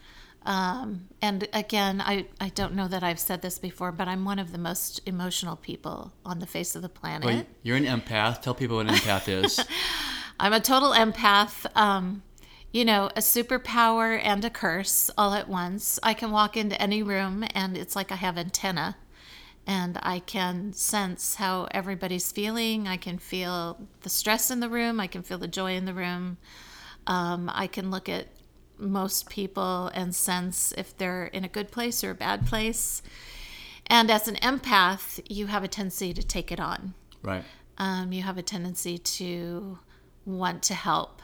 Um, 0.45 1.07
and 1.21 1.47
again, 1.53 2.01
I, 2.01 2.27
I 2.39 2.49
don't 2.49 2.75
know 2.75 2.87
that 2.87 3.01
I've 3.01 3.19
said 3.19 3.41
this 3.41 3.57
before, 3.57 3.91
but 3.91 4.07
I'm 4.07 4.25
one 4.25 4.39
of 4.39 4.51
the 4.51 4.57
most 4.57 5.01
emotional 5.07 5.55
people 5.55 6.13
on 6.25 6.39
the 6.39 6.45
face 6.45 6.75
of 6.75 6.81
the 6.81 6.89
planet. 6.89 7.25
Well, 7.25 7.45
you're 7.63 7.77
an 7.77 7.85
empath. 7.85 8.41
Tell 8.41 8.53
people 8.53 8.75
what 8.77 8.87
an 8.87 8.93
empath 8.93 9.27
is. 9.27 9.59
I'm 10.39 10.53
a 10.53 10.59
total 10.59 10.91
empath. 10.91 11.65
Um, 11.75 12.23
you 12.73 12.83
know, 12.83 13.05
a 13.15 13.19
superpower 13.19 14.19
and 14.21 14.43
a 14.43 14.49
curse 14.49 15.11
all 15.15 15.33
at 15.35 15.47
once. 15.47 15.99
I 16.01 16.15
can 16.15 16.31
walk 16.31 16.57
into 16.57 16.81
any 16.81 17.03
room 17.03 17.45
and 17.53 17.77
it's 17.77 17.95
like 17.95 18.11
I 18.11 18.15
have 18.15 18.35
antenna 18.35 18.97
and 19.67 19.99
I 20.01 20.19
can 20.19 20.73
sense 20.73 21.35
how 21.35 21.67
everybody's 21.69 22.31
feeling. 22.31 22.87
I 22.87 22.97
can 22.97 23.19
feel 23.19 23.79
the 24.01 24.09
stress 24.09 24.49
in 24.49 24.59
the 24.59 24.69
room. 24.69 24.99
I 24.99 25.05
can 25.05 25.21
feel 25.21 25.37
the 25.37 25.47
joy 25.47 25.75
in 25.75 25.85
the 25.85 25.93
room. 25.93 26.37
Um, 27.05 27.49
I 27.53 27.67
can 27.67 27.91
look 27.91 28.09
at 28.09 28.27
most 28.79 29.29
people 29.29 29.91
and 29.93 30.13
sense 30.13 30.73
if 30.75 30.97
they're 30.97 31.27
in 31.27 31.43
a 31.43 31.47
good 31.47 31.71
place 31.71 32.03
or 32.03 32.09
a 32.09 32.15
bad 32.15 32.47
place. 32.47 33.03
And 33.85 34.09
as 34.09 34.27
an 34.27 34.35
empath, 34.37 35.21
you 35.29 35.45
have 35.45 35.63
a 35.63 35.67
tendency 35.67 36.11
to 36.11 36.23
take 36.23 36.51
it 36.51 36.59
on. 36.59 36.95
Right. 37.21 37.43
Um, 37.77 38.11
you 38.11 38.23
have 38.23 38.39
a 38.39 38.41
tendency 38.41 38.97
to 38.97 39.77
want 40.25 40.63
to 40.63 40.73
help. 40.73 41.21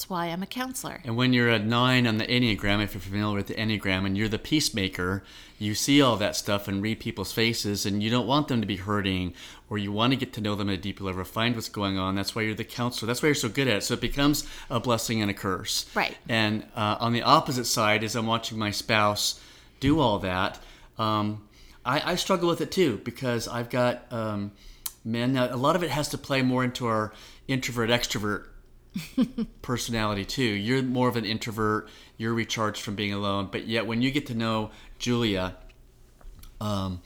That's 0.00 0.08
why 0.08 0.28
I'm 0.28 0.42
a 0.42 0.46
counselor. 0.46 1.02
And 1.04 1.14
when 1.14 1.34
you're 1.34 1.50
a 1.50 1.58
nine 1.58 2.06
on 2.06 2.16
the 2.16 2.24
Enneagram, 2.24 2.82
if 2.82 2.94
you're 2.94 3.02
familiar 3.02 3.36
with 3.36 3.48
the 3.48 3.54
Enneagram, 3.54 4.06
and 4.06 4.16
you're 4.16 4.30
the 4.30 4.38
peacemaker, 4.38 5.22
you 5.58 5.74
see 5.74 6.00
all 6.00 6.16
that 6.16 6.36
stuff 6.36 6.68
and 6.68 6.82
read 6.82 7.00
people's 7.00 7.34
faces, 7.34 7.84
and 7.84 8.02
you 8.02 8.08
don't 8.08 8.26
want 8.26 8.48
them 8.48 8.62
to 8.62 8.66
be 8.66 8.76
hurting, 8.76 9.34
or 9.68 9.76
you 9.76 9.92
want 9.92 10.14
to 10.14 10.16
get 10.16 10.32
to 10.32 10.40
know 10.40 10.54
them 10.54 10.70
at 10.70 10.78
a 10.78 10.80
deeper 10.80 11.04
level, 11.04 11.22
find 11.24 11.54
what's 11.54 11.68
going 11.68 11.98
on. 11.98 12.14
That's 12.14 12.34
why 12.34 12.40
you're 12.40 12.54
the 12.54 12.64
counselor. 12.64 13.08
That's 13.08 13.22
why 13.22 13.26
you're 13.26 13.34
so 13.34 13.50
good 13.50 13.68
at 13.68 13.76
it. 13.76 13.82
So 13.82 13.92
it 13.92 14.00
becomes 14.00 14.46
a 14.70 14.80
blessing 14.80 15.20
and 15.20 15.30
a 15.30 15.34
curse. 15.34 15.84
Right. 15.94 16.16
And 16.30 16.64
uh, 16.74 16.96
on 16.98 17.12
the 17.12 17.20
opposite 17.20 17.66
side, 17.66 18.02
as 18.02 18.16
I'm 18.16 18.26
watching 18.26 18.56
my 18.56 18.70
spouse 18.70 19.38
do 19.80 20.00
all 20.00 20.18
that, 20.20 20.58
um, 20.96 21.46
I, 21.84 22.12
I, 22.12 22.14
struggle 22.14 22.48
with 22.48 22.62
it 22.62 22.72
too 22.72 23.02
because 23.04 23.48
I've 23.48 23.68
got 23.68 24.10
um, 24.10 24.52
men. 25.04 25.34
Now, 25.34 25.54
a 25.54 25.56
lot 25.56 25.76
of 25.76 25.82
it 25.82 25.90
has 25.90 26.08
to 26.08 26.18
play 26.18 26.40
more 26.40 26.64
into 26.64 26.86
our 26.86 27.12
introvert 27.48 27.90
extrovert 27.90 28.44
personality 29.62 30.24
too. 30.24 30.42
You're 30.42 30.82
more 30.82 31.08
of 31.08 31.16
an 31.16 31.24
introvert. 31.24 31.88
You're 32.16 32.34
recharged 32.34 32.82
from 32.82 32.94
being 32.94 33.12
alone. 33.12 33.48
But 33.50 33.66
yet, 33.66 33.86
when 33.86 34.02
you 34.02 34.10
get 34.10 34.26
to 34.26 34.34
know 34.34 34.70
Julia, 34.98 35.56
um, 36.60 37.00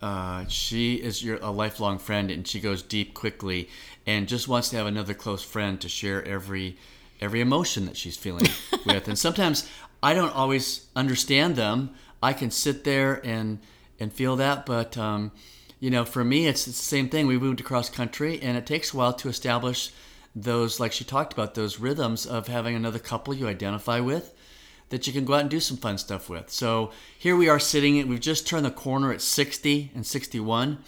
uh, 0.00 0.46
she 0.48 0.94
is 0.94 1.22
your 1.22 1.38
a 1.42 1.50
lifelong 1.50 1.98
friend, 1.98 2.30
and 2.30 2.46
she 2.46 2.60
goes 2.60 2.82
deep 2.82 3.14
quickly, 3.14 3.68
and 4.06 4.28
just 4.28 4.48
wants 4.48 4.70
to 4.70 4.76
have 4.76 4.86
another 4.86 5.14
close 5.14 5.42
friend 5.42 5.80
to 5.80 5.88
share 5.88 6.24
every 6.24 6.76
every 7.20 7.40
emotion 7.40 7.86
that 7.86 7.96
she's 7.96 8.16
feeling 8.16 8.46
with. 8.86 9.08
And 9.08 9.18
sometimes 9.18 9.68
I 10.02 10.14
don't 10.14 10.34
always 10.34 10.86
understand 10.94 11.56
them. 11.56 11.90
I 12.22 12.32
can 12.32 12.50
sit 12.50 12.84
there 12.84 13.24
and 13.26 13.58
and 14.00 14.12
feel 14.12 14.36
that, 14.36 14.64
but 14.64 14.96
um, 14.96 15.32
you 15.80 15.90
know, 15.90 16.04
for 16.04 16.24
me, 16.24 16.46
it's 16.46 16.64
the 16.64 16.72
same 16.72 17.08
thing. 17.08 17.26
We 17.26 17.38
moved 17.38 17.60
across 17.60 17.90
country, 17.90 18.40
and 18.40 18.56
it 18.56 18.66
takes 18.66 18.94
a 18.94 18.96
while 18.96 19.12
to 19.14 19.28
establish 19.28 19.92
those, 20.42 20.80
like 20.80 20.92
she 20.92 21.04
talked 21.04 21.32
about, 21.32 21.54
those 21.54 21.78
rhythms 21.78 22.26
of 22.26 22.48
having 22.48 22.74
another 22.74 22.98
couple 22.98 23.34
you 23.34 23.48
identify 23.48 24.00
with 24.00 24.34
that 24.90 25.06
you 25.06 25.12
can 25.12 25.24
go 25.24 25.34
out 25.34 25.42
and 25.42 25.50
do 25.50 25.60
some 25.60 25.76
fun 25.76 25.98
stuff 25.98 26.30
with. 26.30 26.50
So 26.50 26.92
here 27.18 27.36
we 27.36 27.48
are 27.48 27.58
sitting, 27.58 28.06
we've 28.08 28.20
just 28.20 28.46
turned 28.46 28.64
the 28.64 28.70
corner 28.70 29.12
at 29.12 29.20
60 29.20 29.92
and 29.94 30.06
61. 30.06 30.78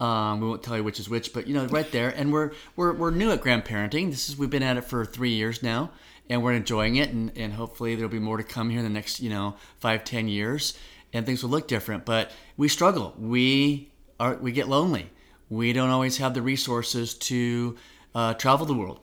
Um, 0.00 0.40
we 0.40 0.46
won't 0.46 0.62
tell 0.62 0.76
you 0.76 0.84
which 0.84 1.00
is 1.00 1.08
which, 1.08 1.32
but 1.32 1.46
you 1.46 1.54
know, 1.54 1.66
right 1.66 1.90
there. 1.90 2.08
And 2.08 2.32
we're, 2.32 2.52
we're, 2.76 2.92
we're 2.92 3.10
new 3.10 3.30
at 3.30 3.42
grandparenting. 3.42 4.10
This 4.10 4.28
is, 4.28 4.38
we've 4.38 4.48
been 4.48 4.62
at 4.62 4.76
it 4.76 4.84
for 4.84 5.04
three 5.04 5.32
years 5.32 5.62
now 5.62 5.90
and 6.30 6.42
we're 6.42 6.52
enjoying 6.52 6.96
it. 6.96 7.10
And, 7.10 7.32
and 7.36 7.54
hopefully 7.54 7.94
there'll 7.94 8.10
be 8.10 8.18
more 8.18 8.36
to 8.36 8.44
come 8.44 8.70
here 8.70 8.78
in 8.78 8.84
the 8.84 8.90
next, 8.90 9.20
you 9.20 9.30
know, 9.30 9.56
five, 9.80 10.04
ten 10.04 10.28
years 10.28 10.78
and 11.12 11.26
things 11.26 11.42
will 11.42 11.50
look 11.50 11.68
different, 11.68 12.04
but 12.04 12.30
we 12.56 12.68
struggle. 12.68 13.14
We 13.18 13.90
are, 14.20 14.36
we 14.36 14.52
get 14.52 14.68
lonely. 14.68 15.10
We 15.48 15.72
don't 15.72 15.90
always 15.90 16.18
have 16.18 16.34
the 16.34 16.42
resources 16.42 17.14
to, 17.14 17.76
uh, 18.14 18.34
travel 18.34 18.66
the 18.66 18.74
world. 18.74 19.00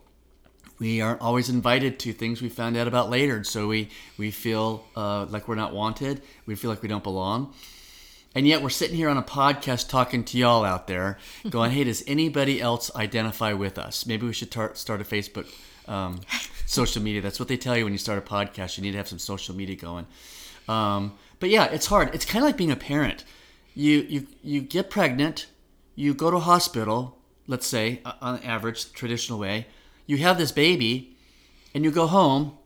We 0.77 0.99
aren't 0.99 1.21
always 1.21 1.49
invited 1.49 1.99
to 1.99 2.11
things 2.11 2.41
we 2.41 2.49
found 2.49 2.75
out 2.75 2.87
about 2.87 3.09
later, 3.09 3.43
so 3.43 3.67
we 3.67 3.89
we 4.17 4.31
feel 4.31 4.85
uh, 4.95 5.25
like 5.29 5.47
we're 5.47 5.55
not 5.55 5.73
wanted. 5.73 6.21
We 6.45 6.55
feel 6.55 6.69
like 6.69 6.81
we 6.81 6.89
don't 6.89 7.03
belong, 7.03 7.53
and 8.33 8.45
yet 8.45 8.61
we're 8.61 8.69
sitting 8.69 8.97
here 8.97 9.07
on 9.07 9.15
a 9.17 9.23
podcast 9.23 9.87
talking 9.87 10.25
to 10.25 10.37
y'all 10.37 10.65
out 10.65 10.87
there, 10.87 11.17
going, 11.49 11.71
"Hey, 11.71 11.85
does 11.85 12.03
anybody 12.07 12.59
else 12.59 12.93
identify 12.93 13.53
with 13.53 13.77
us? 13.77 14.05
Maybe 14.05 14.25
we 14.25 14.33
should 14.33 14.51
tar- 14.51 14.75
start 14.75 14.99
a 14.99 15.05
Facebook, 15.05 15.47
um, 15.87 16.19
social 16.65 17.01
media. 17.01 17.21
That's 17.21 17.39
what 17.39 17.47
they 17.47 17.57
tell 17.57 17.77
you 17.77 17.85
when 17.85 17.93
you 17.93 17.99
start 17.99 18.19
a 18.19 18.21
podcast. 18.21 18.77
You 18.77 18.83
need 18.83 18.91
to 18.91 18.97
have 18.97 19.07
some 19.07 19.19
social 19.19 19.55
media 19.55 19.77
going." 19.77 20.07
Um, 20.67 21.13
but 21.39 21.49
yeah, 21.49 21.65
it's 21.65 21.85
hard. 21.85 22.13
It's 22.13 22.25
kind 22.25 22.43
of 22.43 22.49
like 22.49 22.57
being 22.57 22.71
a 22.71 22.75
parent. 22.75 23.23
You 23.75 24.05
you 24.09 24.27
you 24.43 24.61
get 24.61 24.89
pregnant, 24.89 25.47
you 25.95 26.13
go 26.13 26.31
to 26.31 26.37
a 26.37 26.41
hospital, 26.41 27.17
let's 27.47 27.67
say, 27.67 28.01
uh, 28.05 28.13
on 28.21 28.39
average, 28.43 28.91
traditional 28.93 29.39
way, 29.39 29.67
you 30.05 30.17
have 30.17 30.37
this 30.37 30.51
baby 30.51 31.15
and 31.73 31.83
you 31.83 31.91
go 31.91 32.07
home, 32.07 32.57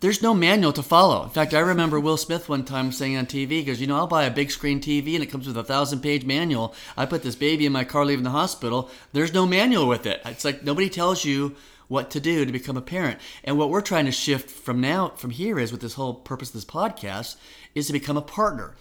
there's 0.00 0.22
no 0.22 0.34
manual 0.34 0.72
to 0.72 0.82
follow. 0.82 1.22
In 1.22 1.30
fact, 1.30 1.54
I 1.54 1.60
remember 1.60 1.98
Will 1.98 2.16
Smith 2.16 2.48
one 2.48 2.64
time 2.64 2.92
saying 2.92 3.16
on 3.16 3.26
TV, 3.26 3.50
he 3.50 3.64
goes, 3.64 3.80
You 3.80 3.86
know, 3.86 3.96
I'll 3.96 4.06
buy 4.06 4.24
a 4.24 4.30
big 4.30 4.50
screen 4.50 4.80
TV 4.80 5.14
and 5.14 5.22
it 5.22 5.30
comes 5.30 5.46
with 5.46 5.56
a 5.56 5.64
thousand 5.64 6.00
page 6.00 6.24
manual. 6.24 6.74
I 6.96 7.06
put 7.06 7.22
this 7.22 7.36
baby 7.36 7.64
in 7.64 7.72
my 7.72 7.84
car 7.84 8.04
leaving 8.04 8.24
the 8.24 8.30
hospital. 8.30 8.90
There's 9.12 9.32
no 9.32 9.46
manual 9.46 9.88
with 9.88 10.04
it. 10.06 10.20
It's 10.26 10.44
like 10.44 10.62
nobody 10.62 10.90
tells 10.90 11.24
you 11.24 11.54
what 11.88 12.10
to 12.10 12.20
do 12.20 12.44
to 12.44 12.52
become 12.52 12.76
a 12.76 12.82
parent. 12.82 13.18
And 13.44 13.56
what 13.56 13.70
we're 13.70 13.80
trying 13.80 14.06
to 14.06 14.12
shift 14.12 14.50
from 14.50 14.80
now, 14.80 15.10
from 15.16 15.30
here, 15.30 15.58
is 15.58 15.72
with 15.72 15.80
this 15.80 15.94
whole 15.94 16.14
purpose 16.14 16.48
of 16.48 16.54
this 16.54 16.64
podcast, 16.64 17.36
is 17.74 17.86
to 17.86 17.92
become 17.92 18.16
a 18.16 18.22
partner. 18.22 18.74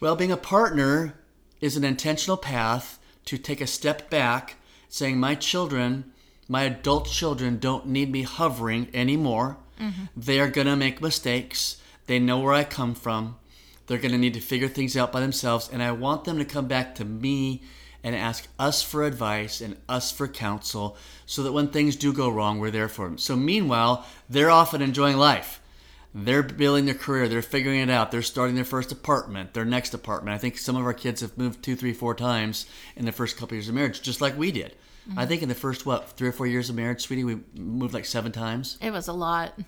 Well, 0.00 0.16
being 0.16 0.32
a 0.32 0.36
partner 0.36 1.14
is 1.60 1.76
an 1.76 1.84
intentional 1.84 2.36
path 2.36 2.97
to 3.28 3.36
take 3.36 3.60
a 3.60 3.66
step 3.66 4.08
back, 4.08 4.56
saying, 4.88 5.20
My 5.20 5.34
children, 5.34 6.12
my 6.48 6.62
adult 6.62 7.06
children, 7.06 7.58
don't 7.58 7.86
need 7.86 8.10
me 8.10 8.22
hovering 8.22 8.88
anymore. 8.94 9.58
Mm-hmm. 9.78 10.04
They 10.16 10.40
are 10.40 10.48
going 10.48 10.66
to 10.66 10.76
make 10.76 11.02
mistakes. 11.02 11.76
They 12.06 12.18
know 12.18 12.38
where 12.38 12.54
I 12.54 12.64
come 12.64 12.94
from. 12.94 13.36
They're 13.86 13.98
going 13.98 14.12
to 14.12 14.18
need 14.18 14.32
to 14.32 14.40
figure 14.40 14.68
things 14.68 14.96
out 14.96 15.12
by 15.12 15.20
themselves. 15.20 15.68
And 15.70 15.82
I 15.82 15.92
want 15.92 16.24
them 16.24 16.38
to 16.38 16.44
come 16.46 16.68
back 16.68 16.94
to 16.94 17.04
me 17.04 17.62
and 18.02 18.16
ask 18.16 18.48
us 18.58 18.80
for 18.82 19.04
advice 19.04 19.60
and 19.60 19.76
us 19.90 20.10
for 20.10 20.26
counsel 20.26 20.96
so 21.26 21.42
that 21.42 21.52
when 21.52 21.68
things 21.68 21.96
do 21.96 22.14
go 22.14 22.30
wrong, 22.30 22.58
we're 22.58 22.70
there 22.70 22.88
for 22.88 23.06
them. 23.06 23.18
So, 23.18 23.36
meanwhile, 23.36 24.06
they're 24.30 24.50
often 24.50 24.80
enjoying 24.80 25.18
life 25.18 25.57
they're 26.14 26.42
building 26.42 26.86
their 26.86 26.94
career. 26.94 27.28
They're 27.28 27.42
figuring 27.42 27.80
it 27.80 27.90
out. 27.90 28.10
They're 28.10 28.22
starting 28.22 28.54
their 28.54 28.64
first 28.64 28.92
apartment 28.92 29.54
their 29.54 29.64
next 29.64 29.94
apartment. 29.94 30.34
I 30.34 30.38
think 30.38 30.58
some 30.58 30.76
of 30.76 30.84
our 30.84 30.94
kids 30.94 31.20
have 31.20 31.36
moved 31.36 31.62
two 31.62 31.76
three 31.76 31.92
four 31.92 32.14
times 32.14 32.66
in 32.96 33.04
the 33.04 33.12
first 33.12 33.36
couple 33.36 33.48
of 33.48 33.52
years 33.58 33.68
of 33.68 33.74
marriage 33.74 34.02
just 34.02 34.20
like 34.20 34.36
we 34.36 34.50
did. 34.50 34.74
Mm-hmm. 35.08 35.20
i 35.20 35.24
think 35.26 35.40
in 35.42 35.48
the 35.48 35.54
first 35.54 35.86
what 35.86 36.10
three 36.18 36.28
or 36.28 36.32
four 36.32 36.46
years 36.46 36.68
of 36.68 36.76
marriage 36.76 37.00
sweetie 37.00 37.24
we 37.24 37.38
moved 37.54 37.94
like 37.94 38.04
seven 38.04 38.32
times. 38.32 38.78
It 38.80 38.90
was 38.90 39.08
a 39.08 39.12
lot. 39.12 39.54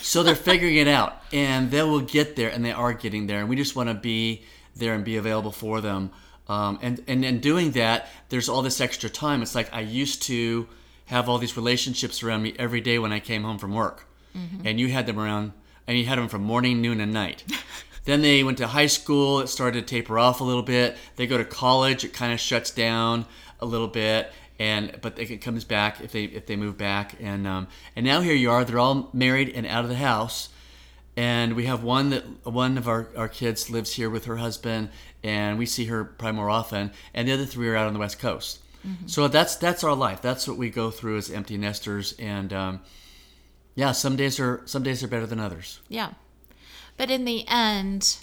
So 0.00 0.22
they're 0.22 0.34
figuring 0.34 0.76
it 0.76 0.88
out 0.88 1.20
and 1.34 1.70
they 1.70 1.82
will 1.82 2.00
get 2.00 2.34
there 2.34 2.48
and 2.48 2.64
they 2.64 2.72
are 2.72 2.94
getting 2.94 3.26
there 3.26 3.40
and 3.40 3.48
we 3.48 3.56
just 3.56 3.76
want 3.76 3.90
to 3.90 3.94
be 3.94 4.42
there 4.74 4.94
and 4.94 5.04
be 5.04 5.18
available 5.18 5.52
for 5.52 5.82
them. 5.82 6.10
Um, 6.48 6.78
and, 6.80 7.02
and 7.06 7.22
in 7.22 7.40
doing 7.40 7.72
that 7.72 8.08
there's 8.30 8.48
all 8.48 8.62
this 8.62 8.80
extra 8.80 9.10
time. 9.10 9.42
It's 9.42 9.54
like 9.54 9.68
i 9.74 9.80
used 9.80 10.22
to 10.22 10.66
have 11.06 11.28
all 11.28 11.36
these 11.36 11.56
relationships 11.58 12.22
around 12.22 12.42
me 12.42 12.54
every 12.58 12.80
day 12.80 12.98
when 12.98 13.12
i 13.12 13.20
came 13.20 13.42
home 13.44 13.58
from 13.58 13.74
work. 13.74 14.06
Mm-hmm. 14.34 14.66
and 14.66 14.78
you 14.80 14.88
had 14.88 15.06
them 15.06 15.18
around 15.18 15.52
and 15.86 15.98
you 15.98 16.04
had 16.04 16.18
them 16.18 16.28
from 16.28 16.42
morning, 16.42 16.80
noon, 16.80 17.00
and 17.00 17.12
night. 17.12 17.44
then 18.04 18.22
they 18.22 18.42
went 18.42 18.58
to 18.58 18.66
high 18.66 18.86
school. 18.86 19.40
It 19.40 19.48
started 19.48 19.86
to 19.86 19.94
taper 19.94 20.18
off 20.18 20.40
a 20.40 20.44
little 20.44 20.62
bit. 20.62 20.96
They 21.16 21.26
go 21.26 21.38
to 21.38 21.44
college. 21.44 22.04
It 22.04 22.12
kind 22.12 22.32
of 22.32 22.40
shuts 22.40 22.70
down 22.70 23.26
a 23.60 23.66
little 23.66 23.88
bit, 23.88 24.32
and 24.58 24.98
but 25.00 25.18
it 25.18 25.38
comes 25.38 25.64
back 25.64 26.00
if 26.00 26.12
they 26.12 26.24
if 26.24 26.46
they 26.46 26.56
move 26.56 26.76
back. 26.76 27.16
And 27.20 27.46
um, 27.46 27.68
and 27.94 28.04
now 28.06 28.20
here 28.20 28.34
you 28.34 28.50
are. 28.50 28.64
They're 28.64 28.78
all 28.78 29.10
married 29.12 29.50
and 29.50 29.66
out 29.66 29.84
of 29.84 29.90
the 29.90 29.96
house. 29.96 30.50
And 31.18 31.54
we 31.54 31.64
have 31.64 31.82
one 31.82 32.10
that 32.10 32.24
one 32.44 32.76
of 32.76 32.86
our, 32.86 33.08
our 33.16 33.28
kids 33.28 33.70
lives 33.70 33.94
here 33.94 34.10
with 34.10 34.26
her 34.26 34.36
husband, 34.36 34.90
and 35.22 35.58
we 35.58 35.64
see 35.64 35.86
her 35.86 36.04
probably 36.04 36.36
more 36.36 36.50
often. 36.50 36.92
And 37.14 37.26
the 37.26 37.32
other 37.32 37.46
three 37.46 37.68
are 37.70 37.76
out 37.76 37.86
on 37.86 37.94
the 37.94 37.98
west 37.98 38.18
coast. 38.18 38.60
Mm-hmm. 38.86 39.06
So 39.06 39.26
that's 39.26 39.56
that's 39.56 39.82
our 39.82 39.94
life. 39.94 40.20
That's 40.20 40.46
what 40.46 40.58
we 40.58 40.68
go 40.68 40.90
through 40.90 41.16
as 41.16 41.30
empty 41.30 41.56
nesters, 41.56 42.14
and 42.18 42.52
um, 42.52 42.80
yeah, 43.76 43.92
some 43.92 44.16
days 44.16 44.40
are 44.40 44.62
some 44.64 44.82
days 44.82 45.04
are 45.04 45.08
better 45.08 45.26
than 45.26 45.38
others. 45.38 45.80
Yeah, 45.88 46.12
but 46.96 47.10
in 47.10 47.26
the 47.26 47.46
end, 47.46 48.18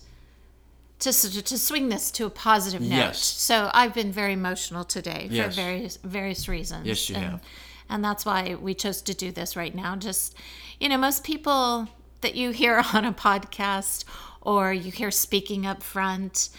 to 0.99 1.13
to 1.13 1.57
swing 1.57 1.89
this 1.89 2.09
to 2.11 2.25
a 2.25 2.29
positive 2.29 2.81
note. 2.81 2.95
Yes. 2.95 3.23
So 3.23 3.69
I've 3.71 3.93
been 3.93 4.11
very 4.11 4.33
emotional 4.33 4.83
today 4.83 5.27
yes. 5.29 5.55
for 5.55 5.61
various 5.61 5.97
various 5.97 6.49
reasons. 6.49 6.87
Yes, 6.87 7.07
you 7.07 7.15
and, 7.15 7.25
have. 7.25 7.41
And 7.87 8.03
that's 8.03 8.25
why 8.25 8.55
we 8.55 8.73
chose 8.73 9.03
to 9.03 9.13
do 9.13 9.31
this 9.31 9.55
right 9.55 9.75
now. 9.75 9.95
Just 9.95 10.35
you 10.79 10.89
know, 10.89 10.97
most 10.97 11.23
people 11.23 11.87
that 12.21 12.33
you 12.33 12.49
hear 12.49 12.83
on 12.93 13.05
a 13.05 13.13
podcast 13.13 14.05
or 14.41 14.73
you 14.73 14.91
hear 14.91 15.11
speaking 15.11 15.67
up 15.67 15.83
front, 15.83 16.49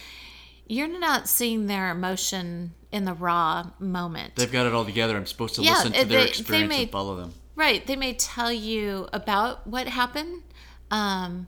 you're 0.68 0.86
not 0.86 1.28
seeing 1.28 1.66
their 1.66 1.90
emotion 1.90 2.74
in 2.92 3.06
the 3.06 3.12
raw 3.12 3.70
moment. 3.80 4.36
They've 4.36 4.52
got 4.52 4.66
it 4.66 4.72
all 4.72 4.84
together. 4.84 5.16
I'm 5.16 5.26
supposed 5.26 5.56
to 5.56 5.62
yeah, 5.62 5.72
listen 5.72 5.92
to 5.92 6.00
uh, 6.02 6.04
their 6.04 6.26
experience 6.26 6.68
may, 6.68 6.82
and 6.82 6.92
follow 6.92 7.16
them 7.16 7.34
Right. 7.56 7.86
They 7.86 7.96
may 7.96 8.14
tell 8.14 8.52
you 8.52 9.08
about 9.12 9.66
what 9.66 9.86
happened, 9.86 10.42
um, 10.90 11.46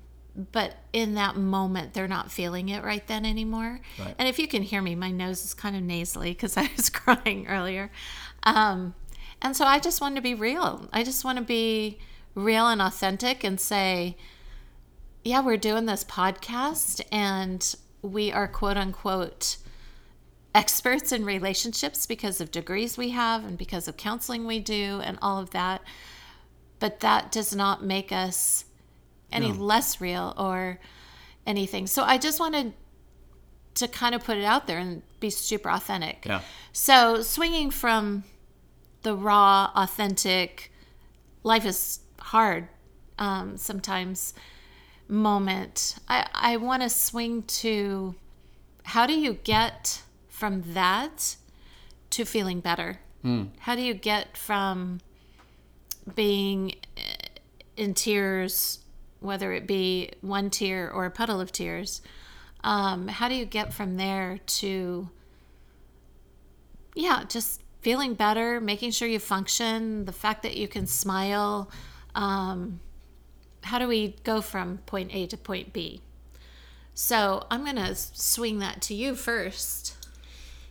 but 0.52 0.76
in 0.92 1.14
that 1.14 1.36
moment, 1.36 1.94
they're 1.94 2.06
not 2.06 2.30
feeling 2.30 2.68
it 2.68 2.84
right 2.84 3.06
then 3.06 3.24
anymore. 3.24 3.80
Right. 3.98 4.14
And 4.18 4.28
if 4.28 4.38
you 4.38 4.46
can 4.46 4.62
hear 4.62 4.82
me, 4.82 4.94
my 4.94 5.10
nose 5.10 5.44
is 5.44 5.54
kind 5.54 5.74
of 5.74 5.82
nasally 5.82 6.30
because 6.30 6.56
I 6.56 6.70
was 6.76 6.90
crying 6.90 7.46
earlier. 7.48 7.90
Um, 8.44 8.94
and 9.42 9.56
so 9.56 9.64
I 9.64 9.78
just 9.78 10.00
want 10.00 10.16
to 10.16 10.22
be 10.22 10.34
real. 10.34 10.88
I 10.92 11.02
just 11.02 11.24
want 11.24 11.38
to 11.38 11.44
be 11.44 11.98
real 12.34 12.68
and 12.68 12.80
authentic 12.80 13.42
and 13.42 13.60
say, 13.60 14.16
yeah, 15.24 15.40
we're 15.40 15.56
doing 15.56 15.86
this 15.86 16.04
podcast 16.04 17.00
and 17.10 17.74
we 18.02 18.30
are 18.30 18.46
quote 18.46 18.76
unquote 18.76 19.56
experts 20.56 21.12
in 21.12 21.22
relationships 21.24 22.06
because 22.06 22.40
of 22.40 22.50
degrees 22.50 22.96
we 22.96 23.10
have 23.10 23.44
and 23.44 23.58
because 23.58 23.86
of 23.86 23.96
counseling 23.98 24.46
we 24.46 24.58
do 24.58 25.00
and 25.04 25.18
all 25.20 25.38
of 25.38 25.50
that. 25.50 25.82
But 26.78 27.00
that 27.00 27.30
does 27.30 27.54
not 27.54 27.84
make 27.84 28.10
us 28.10 28.64
any 29.30 29.52
No. 29.52 29.62
less 29.62 30.00
real 30.00 30.34
or 30.38 30.80
anything. 31.46 31.86
So 31.86 32.02
I 32.04 32.16
just 32.16 32.40
wanted 32.40 32.72
to 33.74 33.86
kind 33.86 34.14
of 34.14 34.24
put 34.24 34.38
it 34.38 34.44
out 34.44 34.66
there 34.66 34.78
and 34.78 35.02
be 35.20 35.28
super 35.28 35.70
authentic. 35.70 36.24
Yeah. 36.24 36.40
So 36.72 37.20
swinging 37.22 37.70
from 37.70 38.24
the 39.02 39.14
raw, 39.14 39.70
authentic, 39.76 40.72
life 41.42 41.66
is 41.66 42.00
hard 42.18 42.68
um, 43.18 43.58
sometimes 43.58 44.32
moment, 45.08 45.96
I, 46.08 46.26
I 46.32 46.56
want 46.56 46.82
to 46.82 46.88
swing 46.88 47.42
to 47.42 48.14
how 48.84 49.06
do 49.06 49.12
you 49.18 49.34
get 49.34 50.02
from 50.36 50.74
that 50.74 51.36
to 52.10 52.26
feeling 52.26 52.60
better? 52.60 52.98
How 53.60 53.74
do 53.74 53.80
you 53.80 53.94
get 53.94 54.36
from 54.36 55.00
being 56.14 56.74
eh, 56.98 57.00
in 57.74 57.94
tears, 57.94 58.80
whether 59.20 59.54
it 59.54 59.66
be 59.66 60.10
one 60.20 60.50
tear 60.50 60.90
or 60.90 61.06
a 61.06 61.10
puddle 61.10 61.40
of 61.40 61.52
tears? 61.52 62.02
Um, 62.62 63.08
how 63.08 63.30
do 63.30 63.34
you 63.34 63.46
get 63.46 63.72
from 63.72 63.96
there 63.96 64.38
to, 64.58 65.08
yeah, 66.94 67.24
just 67.26 67.62
feeling 67.80 68.12
better, 68.12 68.60
making 68.60 68.90
sure 68.90 69.08
you 69.08 69.18
function, 69.18 70.04
the 70.04 70.12
fact 70.12 70.42
that 70.42 70.58
you 70.58 70.68
can 70.68 70.86
smile? 70.86 71.70
Um, 72.14 72.80
how 73.62 73.78
do 73.78 73.88
we 73.88 74.16
go 74.22 74.42
from 74.42 74.78
point 74.84 75.14
A 75.14 75.26
to 75.28 75.38
point 75.38 75.72
B? 75.72 76.02
So 76.92 77.46
I'm 77.50 77.64
going 77.64 77.76
to 77.76 77.94
swing 77.94 78.58
that 78.58 78.82
to 78.82 78.94
you 78.94 79.14
first. 79.14 79.96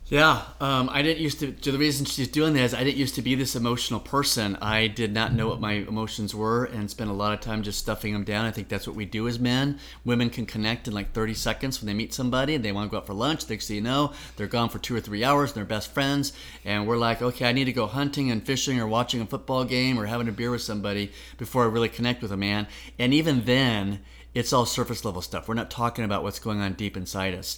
Yeah, 0.08 0.44
um, 0.62 0.88
I 0.92 1.02
didn't 1.02 1.24
used 1.24 1.40
to. 1.40 1.52
The 1.52 1.80
reason 1.80 2.06
she's 2.06 2.28
doing 2.28 2.54
that 2.54 2.62
is 2.62 2.74
I 2.76 2.84
didn't 2.84 2.98
used 2.98 3.16
to 3.16 3.24
be 3.24 3.34
this 3.34 3.56
emotional 3.56 4.00
person. 4.00 4.56
I 4.62 4.86
did 4.86 5.12
not 5.12 5.34
know 5.34 5.48
what 5.48 5.60
my 5.60 5.72
emotions 5.74 6.36
were 6.36 6.66
and 6.66 6.92
spent 6.92 7.10
a 7.10 7.14
lot 7.14 7.34
of 7.34 7.40
time 7.40 7.64
just 7.64 7.80
stuffing 7.80 8.14
them 8.14 8.24
down. 8.24 8.46
I 8.46 8.52
think 8.52 8.70
that's 8.70 8.86
what 8.86 8.96
we 8.96 9.06
do 9.06 9.28
as 9.28 9.40
men. 9.40 9.80
Women 10.04 10.30
can 10.30 10.46
connect 10.46 10.88
in 10.88 10.94
like 10.94 11.12
30 11.14 11.34
seconds 11.34 11.82
when 11.82 11.88
they 11.88 11.96
meet 11.96 12.14
somebody 12.14 12.54
and 12.54 12.64
they 12.64 12.72
want 12.72 12.88
to 12.88 12.92
go 12.92 12.98
out 12.98 13.08
for 13.08 13.16
lunch. 13.16 13.50
Next 13.50 13.68
thing 13.68 13.78
you 13.78 13.82
know, 13.82 14.14
they're 14.36 14.46
gone 14.46 14.70
for 14.70 14.78
two 14.78 14.96
or 14.96 15.02
three 15.02 15.24
hours. 15.24 15.50
And 15.50 15.58
they're 15.58 15.66
best 15.66 15.92
friends, 15.92 16.34
and 16.64 16.88
we're 16.88 16.98
like, 16.98 17.24
okay, 17.24 17.50
I 17.50 17.52
need 17.52 17.66
to 17.66 17.74
go 17.74 17.88
hunting 17.88 18.30
and 18.30 18.46
fishing 18.46 18.80
or 18.80 18.86
watching 18.86 19.22
a 19.22 19.26
football 19.26 19.66
game 19.66 20.00
or 20.00 20.06
having 20.06 20.28
a 20.28 20.32
beer 20.32 20.52
with 20.52 20.62
somebody 20.62 21.12
before 21.40 21.64
I 21.64 21.68
really 21.68 21.90
connect 21.90 22.22
with 22.22 22.32
a 22.32 22.38
man. 22.38 22.68
And 23.00 23.12
even 23.12 23.46
then, 23.46 24.02
it's 24.36 24.54
all 24.54 24.68
surface 24.68 25.04
level 25.04 25.24
stuff. 25.24 25.48
We're 25.48 25.56
not 25.56 25.72
talking 25.72 26.06
about 26.06 26.22
what's 26.22 26.38
going 26.40 26.62
on 26.62 26.74
deep 26.74 26.96
inside 26.96 27.34
us. 27.34 27.58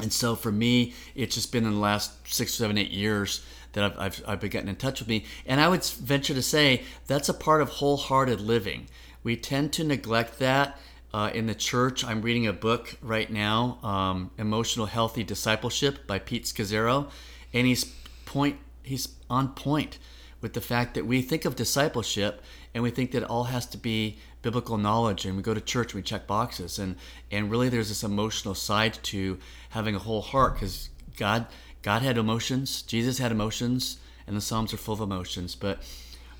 And 0.00 0.12
so 0.12 0.34
for 0.34 0.50
me, 0.50 0.94
it's 1.14 1.34
just 1.34 1.52
been 1.52 1.64
in 1.64 1.72
the 1.72 1.78
last 1.78 2.26
six, 2.26 2.52
seven, 2.54 2.76
eight 2.78 2.90
years 2.90 3.44
that 3.72 3.84
I've, 3.84 3.98
I've, 3.98 4.24
I've 4.26 4.40
been 4.40 4.50
getting 4.50 4.68
in 4.68 4.76
touch 4.76 5.00
with 5.00 5.08
me. 5.08 5.24
And 5.46 5.60
I 5.60 5.68
would 5.68 5.84
venture 5.84 6.34
to 6.34 6.42
say 6.42 6.82
that's 7.06 7.28
a 7.28 7.34
part 7.34 7.62
of 7.62 7.68
wholehearted 7.68 8.40
living. 8.40 8.88
We 9.22 9.36
tend 9.36 9.72
to 9.74 9.84
neglect 9.84 10.38
that 10.40 10.78
uh, 11.12 11.30
in 11.32 11.46
the 11.46 11.54
church. 11.54 12.04
I'm 12.04 12.22
reading 12.22 12.46
a 12.46 12.52
book 12.52 12.96
right 13.00 13.30
now, 13.30 13.78
um, 13.82 14.30
Emotional 14.36 14.86
Healthy 14.86 15.22
Discipleship 15.22 16.06
by 16.06 16.18
Pete 16.18 16.44
Scazzero. 16.44 17.08
And 17.52 17.66
he's 17.66 17.84
point 18.26 18.58
he's 18.82 19.08
on 19.30 19.48
point 19.48 19.98
with 20.40 20.54
the 20.54 20.60
fact 20.60 20.94
that 20.94 21.06
we 21.06 21.22
think 21.22 21.44
of 21.44 21.56
discipleship 21.56 22.42
and 22.74 22.82
we 22.82 22.90
think 22.90 23.12
that 23.12 23.22
it 23.22 23.30
all 23.30 23.44
has 23.44 23.64
to 23.66 23.78
be 23.78 24.18
biblical 24.44 24.78
knowledge 24.78 25.24
and 25.24 25.36
we 25.36 25.42
go 25.42 25.54
to 25.54 25.60
church 25.60 25.92
and 25.92 25.98
we 25.98 26.02
check 26.02 26.26
boxes 26.26 26.78
and 26.78 26.94
and 27.32 27.50
really 27.50 27.68
there's 27.68 27.88
this 27.88 28.04
emotional 28.04 28.54
side 28.54 28.94
to 29.02 29.38
having 29.70 29.96
a 29.96 29.98
whole 29.98 30.22
heart 30.22 30.54
because 30.54 30.90
god 31.16 31.46
god 31.82 32.02
had 32.02 32.16
emotions 32.16 32.82
jesus 32.82 33.18
had 33.18 33.32
emotions 33.32 33.98
and 34.26 34.36
the 34.36 34.40
psalms 34.40 34.72
are 34.72 34.76
full 34.76 34.94
of 34.94 35.00
emotions 35.00 35.56
but 35.56 35.78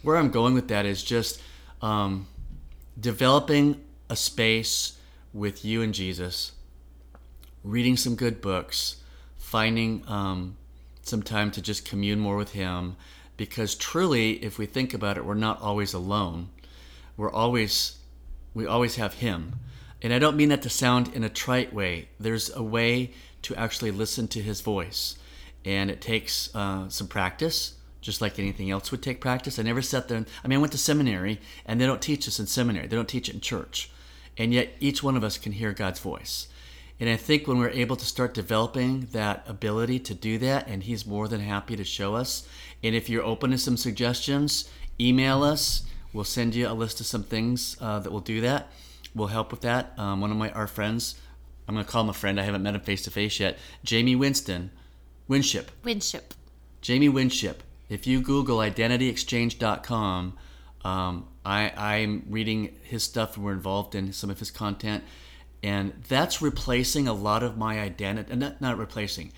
where 0.02 0.16
i'm 0.16 0.30
going 0.30 0.54
with 0.54 0.68
that 0.68 0.86
is 0.86 1.02
just 1.02 1.42
um, 1.82 2.26
developing 3.00 3.80
a 4.08 4.14
space 4.14 4.98
with 5.32 5.64
you 5.64 5.82
and 5.82 5.94
jesus 5.94 6.52
reading 7.64 7.96
some 7.96 8.14
good 8.14 8.40
books, 8.40 8.96
finding 9.38 10.04
um, 10.06 10.56
some 11.02 11.22
time 11.22 11.50
to 11.50 11.62
just 11.62 11.88
commune 11.88 12.20
more 12.20 12.36
with 12.36 12.52
Him. 12.52 12.96
Because 13.36 13.74
truly, 13.74 14.44
if 14.44 14.58
we 14.58 14.66
think 14.66 14.94
about 14.94 15.16
it, 15.16 15.24
we're 15.24 15.34
not 15.34 15.60
always 15.60 15.94
alone. 15.94 16.50
We're 17.16 17.32
always, 17.32 17.98
we 18.54 18.66
always 18.66 18.96
have 18.96 19.14
Him. 19.14 19.54
And 20.02 20.12
I 20.12 20.18
don't 20.18 20.36
mean 20.36 20.50
that 20.50 20.62
to 20.62 20.70
sound 20.70 21.14
in 21.14 21.24
a 21.24 21.28
trite 21.28 21.72
way. 21.72 22.08
There's 22.20 22.54
a 22.54 22.62
way 22.62 23.12
to 23.42 23.54
actually 23.56 23.90
listen 23.90 24.28
to 24.28 24.42
His 24.42 24.60
voice. 24.60 25.16
And 25.64 25.90
it 25.90 26.00
takes 26.00 26.54
uh, 26.54 26.88
some 26.88 27.08
practice, 27.08 27.74
just 28.00 28.20
like 28.20 28.38
anything 28.38 28.70
else 28.70 28.90
would 28.90 29.02
take 29.02 29.20
practice. 29.20 29.58
I 29.58 29.62
never 29.62 29.80
sat 29.80 30.08
there. 30.08 30.24
I 30.44 30.48
mean, 30.48 30.58
I 30.58 30.60
went 30.60 30.72
to 30.72 30.78
seminary, 30.78 31.40
and 31.64 31.80
they 31.80 31.86
don't 31.86 32.02
teach 32.02 32.28
us 32.28 32.38
in 32.38 32.46
seminary, 32.46 32.86
they 32.86 32.96
don't 32.96 33.08
teach 33.08 33.28
it 33.28 33.34
in 33.34 33.40
church. 33.40 33.90
And 34.36 34.52
yet, 34.52 34.70
each 34.80 35.02
one 35.02 35.16
of 35.16 35.24
us 35.24 35.38
can 35.38 35.52
hear 35.52 35.72
God's 35.72 36.00
voice. 36.00 36.48
And 37.00 37.08
I 37.08 37.16
think 37.16 37.46
when 37.46 37.58
we're 37.58 37.70
able 37.70 37.96
to 37.96 38.04
start 38.04 38.34
developing 38.34 39.08
that 39.12 39.44
ability 39.48 40.00
to 40.00 40.14
do 40.14 40.38
that, 40.38 40.68
and 40.68 40.82
He's 40.82 41.06
more 41.06 41.28
than 41.28 41.40
happy 41.40 41.76
to 41.76 41.84
show 41.84 42.14
us. 42.14 42.46
And 42.82 42.94
if 42.94 43.08
you're 43.08 43.24
open 43.24 43.50
to 43.52 43.58
some 43.58 43.76
suggestions, 43.76 44.68
email 45.00 45.42
us. 45.42 45.84
We'll 46.14 46.24
send 46.24 46.54
you 46.54 46.68
a 46.68 46.72
list 46.72 47.00
of 47.00 47.06
some 47.06 47.24
things 47.24 47.76
uh, 47.80 47.98
that 47.98 48.10
will 48.10 48.20
do 48.20 48.40
that. 48.40 48.70
We'll 49.14 49.28
help 49.28 49.50
with 49.50 49.62
that. 49.62 49.98
Um, 49.98 50.20
one 50.20 50.30
of 50.30 50.36
my 50.36 50.50
our 50.52 50.68
friends, 50.68 51.16
I'm 51.68 51.74
going 51.74 51.84
to 51.84 51.90
call 51.90 52.02
him 52.02 52.08
a 52.08 52.14
friend. 52.14 52.40
I 52.40 52.44
haven't 52.44 52.62
met 52.62 52.74
him 52.74 52.80
face 52.80 53.02
to 53.02 53.10
face 53.10 53.40
yet. 53.40 53.58
Jamie 53.82 54.16
Winston, 54.16 54.70
Winship. 55.26 55.70
Winship. 55.82 56.32
Jamie 56.80 57.08
Winship. 57.08 57.62
If 57.88 58.06
you 58.06 58.20
Google 58.20 58.58
identityexchange.com, 58.58 60.36
um, 60.84 61.28
I, 61.44 61.72
I'm 61.76 62.26
reading 62.28 62.74
his 62.82 63.02
stuff 63.02 63.36
and 63.36 63.44
we're 63.44 63.52
involved 63.52 63.94
in 63.94 64.12
some 64.12 64.30
of 64.30 64.38
his 64.38 64.50
content. 64.50 65.02
And 65.62 66.04
that's 66.08 66.40
replacing 66.40 67.08
a 67.08 67.12
lot 67.12 67.42
of 67.42 67.56
my 67.56 67.80
identity. 67.80 68.30
and 68.30 68.40
Not, 68.40 68.60
not 68.60 68.78
replacing. 68.78 69.32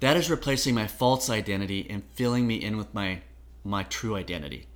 That 0.00 0.16
is 0.16 0.30
replacing 0.30 0.74
my 0.74 0.86
false 0.86 1.30
identity 1.30 1.86
and 1.88 2.02
filling 2.14 2.46
me 2.46 2.56
in 2.56 2.76
with 2.76 2.92
my, 2.92 3.20
my 3.64 3.84
true 3.84 4.16
identity. 4.16 4.66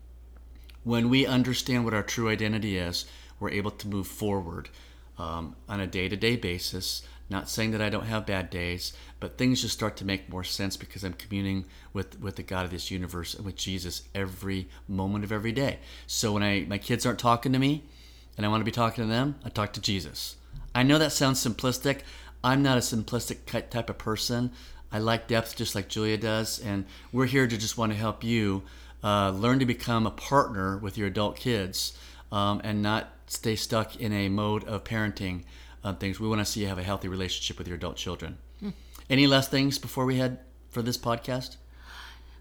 When 0.85 1.09
we 1.09 1.27
understand 1.27 1.85
what 1.85 1.95
our 1.95 2.03
true 2.03 2.29
identity 2.29 2.77
is, 2.77 3.07
we're 3.41 3.51
able 3.51 3.71
to 3.73 3.89
move 3.89 4.07
forward 4.07 4.69
um, 5.19 5.57
on 5.69 5.81
a 5.81 5.87
day 5.87 6.09
to 6.09 6.17
day 6.17 6.37
basis. 6.37 7.03
Not 7.31 7.49
saying 7.49 7.71
that 7.71 7.81
I 7.81 7.89
don't 7.89 8.05
have 8.05 8.27
bad 8.27 8.51
days, 8.51 8.93
but 9.19 9.39
things 9.39 9.63
just 9.63 9.73
start 9.73 9.97
to 9.97 10.05
make 10.05 10.29
more 10.29 10.45
sense 10.45 10.77
because 10.77 11.03
I'm 11.03 11.15
communing 11.15 11.65
with, 11.95 12.21
with 12.21 12.37
the 12.37 12.43
God 12.43 12.67
of 12.67 12.71
this 12.71 12.91
universe 12.91 13.33
and 13.33 13.47
with 13.47 13.57
Jesus 13.57 14.03
every 14.15 14.69
moment 14.87 15.25
of 15.25 15.33
every 15.33 15.53
day. 15.53 15.79
So 16.07 16.33
when 16.33 16.43
I 16.43 16.67
my 16.69 16.77
kids 16.77 17.07
aren't 17.07 17.19
talking 17.19 17.53
to 17.53 17.59
me 17.59 17.85
and 18.37 18.45
I 18.45 18.51
want 18.51 18.61
to 18.61 18.67
be 18.67 18.71
talking 18.71 19.03
to 19.05 19.09
them, 19.09 19.37
I 19.43 19.49
talk 19.49 19.73
to 19.73 19.81
Jesus. 19.81 20.37
I 20.75 20.83
know 20.83 20.99
that 20.99 21.13
sounds 21.13 21.43
simplistic. 21.43 22.01
I'm 22.43 22.63
not 22.63 22.77
a 22.77 22.83
simplistic 22.83 23.71
type 23.71 23.89
of 23.89 23.97
person. 23.97 24.51
I 24.93 24.99
like 24.99 25.27
depth 25.27 25.57
just 25.57 25.75
like 25.75 25.89
Julia 25.89 26.19
does, 26.19 26.61
and 26.61 26.85
we're 27.11 27.27
here 27.27 27.49
to 27.49 27.57
just 27.57 27.79
want 27.79 27.91
to 27.93 27.99
help 27.99 28.23
you 28.23 28.63
uh, 29.05 29.31
learn 29.31 29.59
to 29.61 29.67
become 29.67 30.07
a 30.07 30.11
partner 30.11 30.79
with 30.79 30.97
your 30.99 31.07
adult 31.07 31.37
kids 31.37 31.97
um, 32.33 32.61
and 32.65 32.83
not 32.83 33.11
stay 33.27 33.55
stuck 33.55 33.95
in 33.97 34.13
a 34.13 34.29
mode 34.29 34.65
of 34.65 34.83
parenting 34.83 35.45
uh, 35.85 35.93
things. 35.93 36.19
We 36.19 36.27
want 36.29 36.41
to 36.41 36.45
see 36.45 36.61
you 36.63 36.67
have 36.69 36.79
a 36.79 36.83
healthy 36.83 37.09
relationship 37.09 37.59
with 37.59 37.69
your 37.69 37.77
adult 37.77 37.97
children. 37.97 38.39
Any 39.11 39.27
last 39.27 39.51
things 39.51 39.79
before 39.79 40.07
we 40.07 40.17
head 40.17 40.39
for 40.71 40.81
this 40.81 40.97
podcast? 40.97 41.57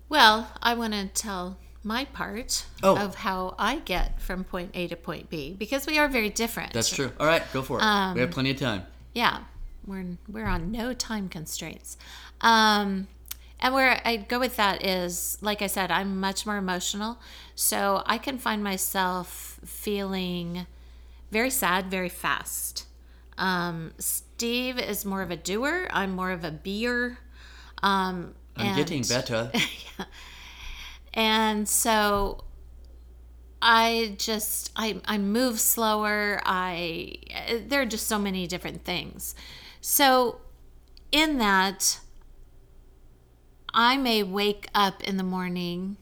Well, 0.07 0.49
I 0.61 0.73
want 0.75 0.93
to 0.93 1.07
tell 1.07 1.57
my 1.83 2.05
part 2.05 2.65
Oh. 2.81 2.95
of 2.97 3.15
how 3.15 3.55
I 3.59 3.79
get 3.79 4.21
from 4.21 4.45
point 4.45 4.71
A 4.73 4.87
to 4.87 4.95
point 4.95 5.29
B 5.29 5.53
because 5.59 5.85
we 5.85 5.97
are 5.99 6.07
very 6.07 6.29
different. 6.29 6.71
That's 6.71 6.89
true. 6.89 7.11
All 7.19 7.27
right, 7.27 7.43
go 7.51 7.61
for 7.61 7.79
it. 7.81 8.13
we 8.15 8.21
have 8.21 8.31
plenty 8.31 8.51
of 8.51 8.57
time. 8.59 8.83
Yeah, 9.13 9.39
we're 9.85 10.05
we're 10.29 10.45
on 10.47 10.71
no 10.71 10.93
time 10.93 11.27
constraints. 11.27 11.97
Um, 12.39 13.07
and 13.63 13.73
where 13.73 13.99
I 14.05 14.17
go 14.17 14.39
with 14.39 14.57
that 14.57 14.85
is, 14.85 15.39
like 15.41 15.63
I 15.63 15.67
said, 15.67 15.89
I'm 15.89 16.19
much 16.19 16.45
more 16.45 16.57
emotional, 16.57 17.17
so 17.55 18.03
I 18.05 18.19
can 18.19 18.37
find 18.37 18.63
myself 18.63 19.59
feeling 19.65 20.67
very 21.31 21.49
sad 21.49 21.89
very 21.89 22.09
fast. 22.09 22.85
Um, 23.37 23.93
Steve 23.97 24.77
is 24.77 25.03
more 25.03 25.23
of 25.23 25.31
a 25.31 25.35
doer. 25.35 25.87
I'm 25.89 26.11
more 26.11 26.29
of 26.29 26.43
a 26.43 26.51
beer. 26.51 27.17
Um, 27.81 28.35
I'm 28.55 28.67
and- 28.67 28.77
getting 28.77 29.01
better. 29.01 29.51
and 31.13 31.67
so 31.67 32.43
I 33.61 34.15
just 34.19 34.71
I 34.75 35.01
I 35.05 35.17
move 35.17 35.59
slower. 35.59 36.41
I 36.45 37.15
there 37.65 37.81
are 37.81 37.85
just 37.85 38.07
so 38.07 38.19
many 38.19 38.45
different 38.45 38.83
things. 38.83 39.33
So 39.81 40.41
in 41.11 41.39
that 41.39 41.99
I 43.73 43.97
may 43.97 44.23
wake 44.23 44.67
up 44.75 45.03
in 45.03 45.17
the 45.17 45.23
morning 45.23 45.97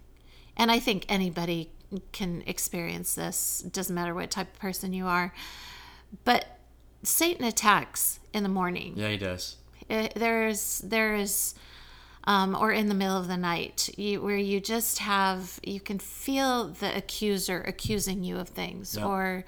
and 0.57 0.71
I 0.71 0.79
think 0.79 1.05
anybody 1.09 1.69
can 2.11 2.43
experience 2.45 3.15
this. 3.15 3.63
It 3.65 3.73
doesn't 3.73 3.93
matter 3.95 4.13
what 4.13 4.31
type 4.31 4.53
of 4.53 4.59
person 4.59 4.93
you 4.93 5.07
are. 5.07 5.33
But 6.25 6.57
Satan 7.03 7.45
attacks 7.45 8.19
in 8.33 8.43
the 8.43 8.49
morning. 8.49 8.93
Yeah, 8.95 9.09
he 9.09 9.17
does. 9.17 9.57
It, 9.89 10.13
there's 10.15 10.79
there's 10.79 11.55
um, 12.25 12.55
or 12.55 12.71
in 12.71 12.87
the 12.87 12.93
middle 12.93 13.17
of 13.17 13.27
the 13.27 13.37
night 13.37 13.89
you, 13.97 14.21
where 14.21 14.37
you 14.37 14.59
just 14.59 14.99
have 14.99 15.59
you 15.63 15.79
can 15.79 15.99
feel 15.99 16.67
the 16.67 16.95
accuser 16.95 17.61
accusing 17.61 18.23
you 18.23 18.37
of 18.37 18.49
things 18.49 18.95
Yep. 18.95 19.05
or 19.05 19.43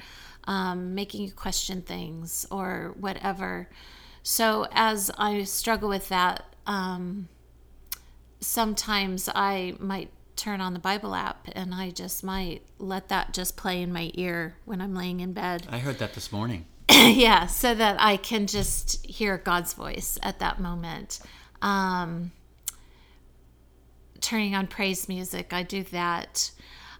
um, 0.46 0.96
making 0.96 1.22
you 1.24 1.32
question 1.32 1.82
things 1.84 2.46
or 2.50 2.94
whatever 3.00 3.70
so 4.24 4.68
as 4.72 5.12
i 5.20 5.44
struggle 5.44 5.88
with 5.88 6.10
that 6.10 6.56
um, 6.66 7.28
sometimes 8.46 9.30
i 9.34 9.74
might 9.80 10.10
turn 10.36 10.62
on 10.62 10.74
the 10.74 10.80
bible 10.80 11.14
app 11.16 11.48
and 11.54 11.74
i 11.74 11.90
just 11.90 12.24
might 12.24 12.62
let 12.80 13.10
that 13.10 13.34
just 13.34 13.56
play 13.56 13.82
in 13.82 13.92
my 13.92 14.12
ear 14.16 14.56
when 14.66 14.82
i'm 14.82 14.96
laying 14.96 15.20
in 15.20 15.32
bed 15.34 15.66
I 15.70 15.80
heard 15.80 15.98
that 16.00 16.14
this 16.14 16.32
morning. 16.32 16.66
yeah, 16.92 17.48
so 17.48 17.74
that 17.74 17.96
I 18.00 18.18
can 18.18 18.46
just 18.46 19.06
hear 19.06 19.38
God's 19.38 19.74
voice 19.74 20.20
at 20.22 20.40
that 20.40 20.60
moment. 20.60 21.20
Um, 21.62 22.32
turning 24.22 24.54
on 24.54 24.68
praise 24.68 25.08
music, 25.08 25.54
I 25.54 25.64
do 25.64 25.84
that. 25.84 26.52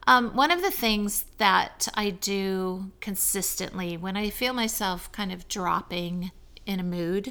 Um, 0.08 0.36
one 0.36 0.52
of 0.52 0.62
the 0.62 0.72
things 0.72 1.26
that 1.38 1.88
I 1.94 2.10
do 2.10 2.92
consistently 3.00 3.96
when 3.98 4.18
I 4.18 4.30
feel 4.30 4.54
myself 4.54 5.12
kind 5.12 5.32
of 5.32 5.48
dropping 5.48 6.32
in 6.66 6.80
a 6.80 6.84
mood, 6.84 7.30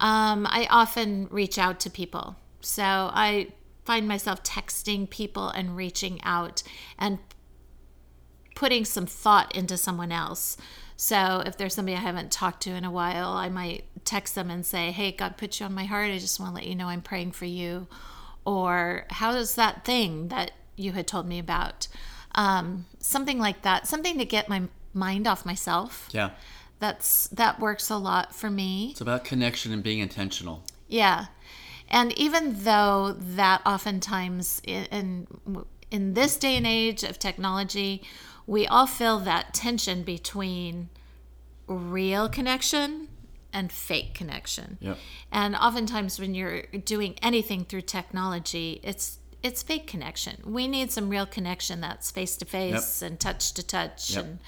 um, 0.00 0.46
I 0.48 0.66
often 0.70 1.28
reach 1.30 1.58
out 1.58 1.80
to 1.80 1.90
people. 1.90 2.36
So 2.64 2.82
I 2.82 3.48
find 3.84 4.08
myself 4.08 4.42
texting 4.42 5.08
people 5.08 5.48
and 5.50 5.76
reaching 5.76 6.20
out 6.22 6.62
and 6.98 7.18
putting 8.54 8.84
some 8.84 9.06
thought 9.06 9.54
into 9.54 9.76
someone 9.76 10.12
else. 10.12 10.56
So 10.96 11.42
if 11.44 11.56
there's 11.56 11.74
somebody 11.74 11.96
I 11.96 12.00
haven't 12.00 12.30
talked 12.30 12.62
to 12.62 12.70
in 12.70 12.84
a 12.84 12.90
while, 12.90 13.30
I 13.30 13.48
might 13.48 13.84
text 14.04 14.34
them 14.34 14.50
and 14.50 14.64
say, 14.64 14.90
Hey, 14.90 15.12
God 15.12 15.36
put 15.36 15.58
you 15.58 15.66
on 15.66 15.74
my 15.74 15.84
heart. 15.84 16.10
I 16.10 16.18
just 16.18 16.38
want 16.38 16.52
to 16.52 16.54
let 16.54 16.66
you 16.66 16.74
know 16.74 16.86
I'm 16.86 17.02
praying 17.02 17.32
for 17.32 17.46
you. 17.46 17.88
Or 18.44 19.06
how 19.10 19.32
is 19.32 19.54
that 19.56 19.84
thing 19.84 20.28
that 20.28 20.52
you 20.76 20.92
had 20.92 21.06
told 21.06 21.26
me 21.26 21.38
about? 21.38 21.88
Um, 22.34 22.86
something 22.98 23.38
like 23.38 23.62
that, 23.62 23.86
something 23.86 24.18
to 24.18 24.24
get 24.24 24.48
my 24.48 24.62
mind 24.92 25.26
off 25.26 25.44
myself. 25.44 26.08
Yeah. 26.12 26.30
That's 26.78 27.28
that 27.28 27.60
works 27.60 27.90
a 27.90 27.96
lot 27.96 28.34
for 28.34 28.50
me. 28.50 28.88
It's 28.90 29.00
about 29.00 29.24
connection 29.24 29.72
and 29.72 29.82
being 29.82 30.00
intentional. 30.00 30.62
Yeah. 30.88 31.26
And 31.88 32.16
even 32.18 32.64
though 32.64 33.14
that 33.18 33.62
oftentimes 33.66 34.60
in, 34.64 35.26
in 35.90 36.14
this 36.14 36.36
day 36.36 36.56
and 36.56 36.66
age 36.66 37.04
of 37.04 37.18
technology, 37.18 38.02
we 38.46 38.66
all 38.66 38.86
feel 38.86 39.18
that 39.20 39.54
tension 39.54 40.02
between 40.02 40.88
real 41.66 42.28
connection 42.28 43.08
and 43.52 43.70
fake 43.70 44.14
connection. 44.14 44.78
Yep. 44.80 44.98
And 45.30 45.54
oftentimes 45.54 46.18
when 46.18 46.34
you're 46.34 46.62
doing 46.84 47.14
anything 47.22 47.64
through 47.64 47.82
technology, 47.82 48.80
it's 48.82 49.18
it's 49.42 49.62
fake 49.62 49.86
connection. 49.86 50.40
We 50.44 50.66
need 50.66 50.90
some 50.90 51.10
real 51.10 51.26
connection 51.26 51.82
that's 51.82 52.10
face 52.10 52.36
to 52.38 52.46
face 52.46 53.02
and 53.02 53.20
touch 53.20 53.52
to 53.52 53.62
touch 53.62 54.16
and 54.16 54.38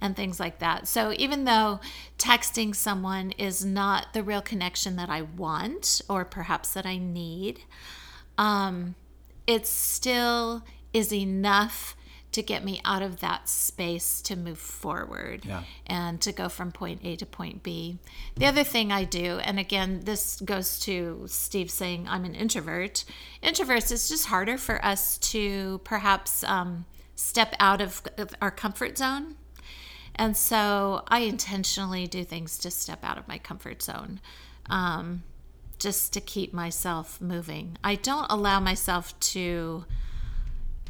and 0.00 0.14
things 0.16 0.38
like 0.38 0.58
that. 0.58 0.86
So 0.88 1.12
even 1.16 1.44
though 1.44 1.80
texting 2.18 2.74
someone 2.74 3.30
is 3.32 3.64
not 3.64 4.12
the 4.12 4.22
real 4.22 4.42
connection 4.42 4.96
that 4.96 5.08
I 5.10 5.22
want 5.22 6.00
or 6.08 6.24
perhaps 6.24 6.72
that 6.74 6.86
I 6.86 6.98
need, 6.98 7.60
um, 8.38 8.94
it 9.46 9.66
still 9.66 10.62
is 10.92 11.12
enough 11.12 11.96
to 12.32 12.42
get 12.42 12.62
me 12.64 12.82
out 12.84 13.00
of 13.00 13.20
that 13.20 13.48
space 13.48 14.20
to 14.20 14.36
move 14.36 14.58
forward 14.58 15.44
Yeah. 15.46 15.62
and 15.86 16.20
to 16.20 16.32
go 16.32 16.50
from 16.50 16.70
point 16.70 17.00
A 17.02 17.16
to 17.16 17.24
point 17.24 17.62
B. 17.62 17.98
The 18.34 18.44
other 18.44 18.64
thing 18.64 18.92
I 18.92 19.04
do, 19.04 19.38
and 19.38 19.58
again, 19.58 20.00
this 20.04 20.38
goes 20.42 20.78
to 20.80 21.24
Steve 21.28 21.70
saying 21.70 22.06
I'm 22.08 22.26
an 22.26 22.34
introvert. 22.34 23.06
Introverts, 23.42 23.90
it's 23.90 24.10
just 24.10 24.26
harder 24.26 24.58
for 24.58 24.84
us 24.84 25.16
to 25.18 25.80
perhaps 25.84 26.44
um, 26.44 26.84
step 27.14 27.54
out 27.58 27.80
of 27.80 28.02
of 28.18 28.34
our 28.42 28.50
comfort 28.50 28.98
zone. 28.98 29.36
And 30.16 30.36
so 30.36 31.04
I 31.08 31.20
intentionally 31.20 32.06
do 32.06 32.24
things 32.24 32.58
to 32.58 32.70
step 32.70 33.04
out 33.04 33.18
of 33.18 33.28
my 33.28 33.38
comfort 33.38 33.82
zone. 33.82 34.20
Um, 34.68 35.22
just 35.78 36.12
to 36.14 36.20
keep 36.20 36.52
myself 36.52 37.20
moving. 37.20 37.76
I 37.84 37.96
don't 37.96 38.26
allow 38.30 38.60
myself 38.60 39.18
to 39.20 39.84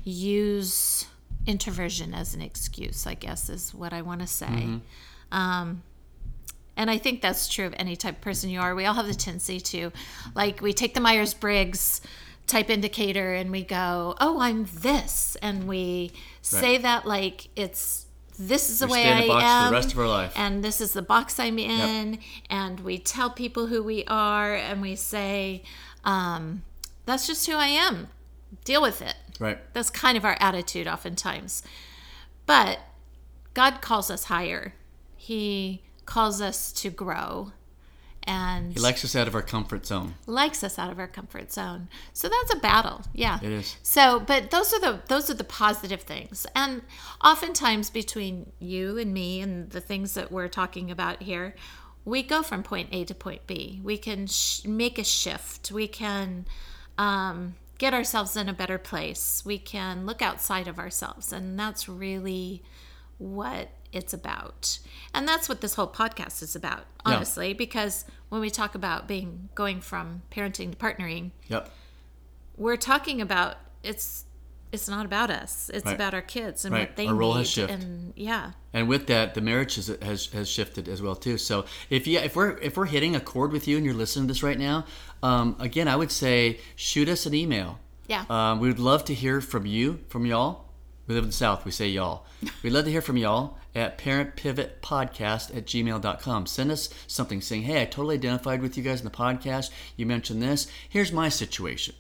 use 0.05 1.07
introversion 1.47 2.15
as 2.15 2.35
an 2.35 2.41
excuse, 2.41 3.07
I 3.07 3.15
guess 3.15 3.49
is 3.49 3.75
what 3.75 3.93
I 3.93 4.03
want 4.03 4.21
to 4.21 4.27
say. 4.27 4.47
Um, 5.33 5.83
and 6.77 6.91
I 6.91 6.99
think 6.99 7.21
that's 7.21 7.49
true 7.49 7.67
of 7.67 7.75
any 7.79 7.97
type 7.97 8.17
of 8.17 8.21
person 8.21 8.51
you 8.51 8.61
are. 8.61 8.75
We 8.75 8.85
all 8.85 8.95
have 8.95 9.07
the 9.07 9.15
tendency 9.15 9.61
to, 9.61 9.91
like, 10.35 10.61
we 10.61 10.73
take 10.73 10.95
the 10.95 11.01
Myers 11.01 11.35
Briggs 11.35 12.01
type 12.47 12.71
indicator 12.71 13.35
and 13.35 13.51
we 13.51 13.65
go, 13.65 14.15
oh, 14.21 14.41
I'm 14.41 14.67
this. 14.73 15.37
And 15.43 15.67
we 15.67 16.13
say 16.43 16.79
that 16.79 17.07
like 17.07 17.49
it's 17.57 18.06
this 18.39 18.71
is 18.71 18.79
the 18.81 18.87
We 18.87 18.93
way 18.93 19.03
stay 19.03 19.11
in 19.13 19.17
I 19.19 19.23
a 19.25 19.29
box 19.29 19.45
am 19.45 19.65
for 19.65 19.71
the 19.71 19.77
rest 19.77 19.93
of 19.93 19.99
our 19.99 20.09
life. 20.09 20.33
and 20.37 20.63
this 20.65 20.81
is 20.81 20.93
the 20.93 21.03
box 21.03 21.39
I'm 21.41 21.59
in, 21.59 22.19
and 22.51 22.81
we 22.81 22.99
tell 22.99 23.31
people 23.31 23.67
who 23.69 23.83
we 23.83 24.05
are, 24.07 24.55
and 24.55 24.81
we 24.83 24.95
say, 24.97 25.63
um, 26.05 26.63
"That's 27.07 27.27
just 27.27 27.47
who 27.47 27.55
I 27.57 27.67
am. 27.69 28.09
Deal 28.65 28.83
with 28.83 29.01
it." 29.03 29.15
Right. 29.39 29.59
That's 29.75 29.91
kind 29.91 30.17
of 30.17 30.25
our 30.25 30.37
attitude, 30.41 30.87
oftentimes. 30.87 31.63
But 32.47 32.79
God 33.55 33.81
calls 33.81 34.11
us 34.11 34.25
higher. 34.25 34.75
He 35.17 35.83
calls 36.05 36.41
us 36.41 36.73
to 36.73 36.91
grow, 36.91 37.53
and 38.27 38.73
He 38.73 38.81
likes 38.81 39.05
us 39.05 39.15
out 39.15 39.29
of 39.29 39.35
our 39.35 39.43
comfort 39.43 39.87
zone. 39.87 40.15
likes 40.27 40.65
us 40.65 40.79
out 40.79 40.91
of 40.91 40.99
our 40.99 41.07
comfort 41.07 41.53
zone. 41.53 41.89
So 42.13 42.29
that's 42.29 42.55
a 42.55 42.59
battle. 42.59 43.03
Yeah. 43.13 43.39
It 43.43 43.53
is. 43.53 43.77
So, 43.83 44.21
but 44.21 44.51
those 44.51 44.73
are 44.73 44.81
the 44.81 45.01
those 45.09 45.31
are 45.31 45.35
the 45.35 45.45
positive 45.45 46.03
things. 46.03 46.47
And 46.55 46.83
oftentimes 47.23 47.91
between 47.91 48.51
you 48.59 48.99
and 48.99 49.13
me 49.15 49.41
and 49.41 49.71
the 49.71 49.81
things 49.81 50.15
that 50.15 50.33
we're 50.33 50.49
talking 50.49 50.91
about 50.91 51.23
here, 51.23 51.55
we 52.05 52.23
go 52.23 52.43
from 52.43 52.63
point 52.63 52.89
A 52.93 53.05
to 53.05 53.15
point 53.15 53.47
B. 53.47 53.81
We 53.83 53.99
can 53.99 54.27
sh- 54.27 54.65
make 54.65 54.99
a 54.99 55.05
shift. 55.05 55.71
We 55.71 55.89
can 55.89 56.47
um, 56.99 57.55
get 57.79 57.93
ourselves 57.95 58.37
in 58.37 58.49
a 58.49 58.53
better 58.53 58.79
place. 58.79 59.43
We 59.45 59.59
can 59.59 60.07
look 60.07 60.23
outside 60.23 60.69
of 60.69 60.79
ourselves, 60.79 61.33
and 61.33 61.59
that's 61.59 61.89
really 61.89 62.63
what 63.19 63.71
it's 63.97 64.13
about. 64.13 64.79
And 65.15 65.27
that's 65.27 65.49
what 65.49 65.61
this 65.61 65.75
whole 65.75 65.89
podcast 65.89 66.43
is 66.43 66.55
about, 66.55 66.81
Yeah. 67.07 67.15
honestly, 67.17 67.55
because 67.55 68.05
when 68.29 68.41
we 68.41 68.51
talk 68.51 68.75
about 68.75 69.09
being 69.09 69.49
going 69.55 69.81
from 69.81 70.23
parenting 70.31 70.71
to 70.73 70.77
partnering, 70.77 71.31
Yep. 71.49 71.71
we're 72.57 72.77
talking 72.77 73.21
about 73.21 73.57
it's 73.83 74.25
it's 74.73 74.89
not 74.89 75.07
about 75.07 75.31
us. 75.31 75.71
It's 75.73 75.87
Right. 75.87 75.95
about 75.95 76.13
our 76.13 76.21
kids 76.21 76.65
and 76.65 76.75
Right. 76.75 76.89
what 76.89 76.97
they 76.97 77.07
Our 77.07 77.15
role 77.15 77.35
need. 77.35 77.39
has 77.39 77.51
shifted. 77.51 77.81
And 77.81 78.13
yeah, 78.17 78.51
And 78.75 78.89
with 78.89 79.07
that, 79.07 79.35
the 79.35 79.41
marriage 79.41 79.77
has, 79.77 79.87
has 80.03 80.27
has 80.27 80.49
shifted 80.51 80.87
as 80.89 81.01
well 81.01 81.15
too. 81.15 81.39
So 81.39 81.65
if 81.89 82.07
you 82.07 82.19
if 82.19 82.35
we're 82.37 82.59
if 82.59 82.77
we're 82.77 82.87
hitting 82.87 83.15
a 83.17 83.21
chord 83.21 83.53
with 83.53 83.67
you 83.69 83.77
and 83.77 83.87
you're 83.87 83.95
listening 83.95 84.27
to 84.27 84.35
this 84.35 84.43
right 84.43 84.59
now, 84.59 84.85
um, 85.23 85.57
again, 85.61 85.89
I 85.89 85.97
would 85.97 86.11
say 86.11 86.61
shoot 86.75 87.09
us 87.09 87.25
an 87.27 87.33
email. 87.33 87.79
Yeah. 88.09 88.25
Um, 88.29 88.61
we 88.61 88.69
would 88.69 88.79
love 88.81 89.05
to 89.07 89.15
hear 89.15 89.41
from 89.41 89.65
you, 89.67 90.01
from 90.09 90.27
y'all. 90.27 90.66
We 91.07 91.15
live 91.15 91.25
in 91.25 91.31
the 91.31 91.37
South. 91.37 91.65
We 91.65 91.71
say 91.71 91.89
y'all. 91.89 92.25
We'd 92.63 92.71
love 92.71 92.85
to 92.85 92.91
hear 92.91 93.03
from 93.03 93.17
y'all 93.17 93.59
at 93.75 93.99
parentpivotpodcast 93.99 95.57
at 95.57 95.67
gmail.com. 95.67 96.47
Send 96.47 96.71
us 96.71 96.89
something 97.07 97.41
saying, 97.41 97.63
hey, 97.63 97.83
I 97.83 97.85
totally 97.85 98.17
identified 98.17 98.61
with 98.61 98.77
you 98.77 98.83
guys 98.83 99.01
in 99.01 99.05
the 99.05 99.11
podcast. 99.11 99.71
You 99.97 100.07
mentioned 100.07 100.43
this. 100.43 100.67
Here's 100.89 101.13
my 101.13 101.29
situation. 101.29 101.95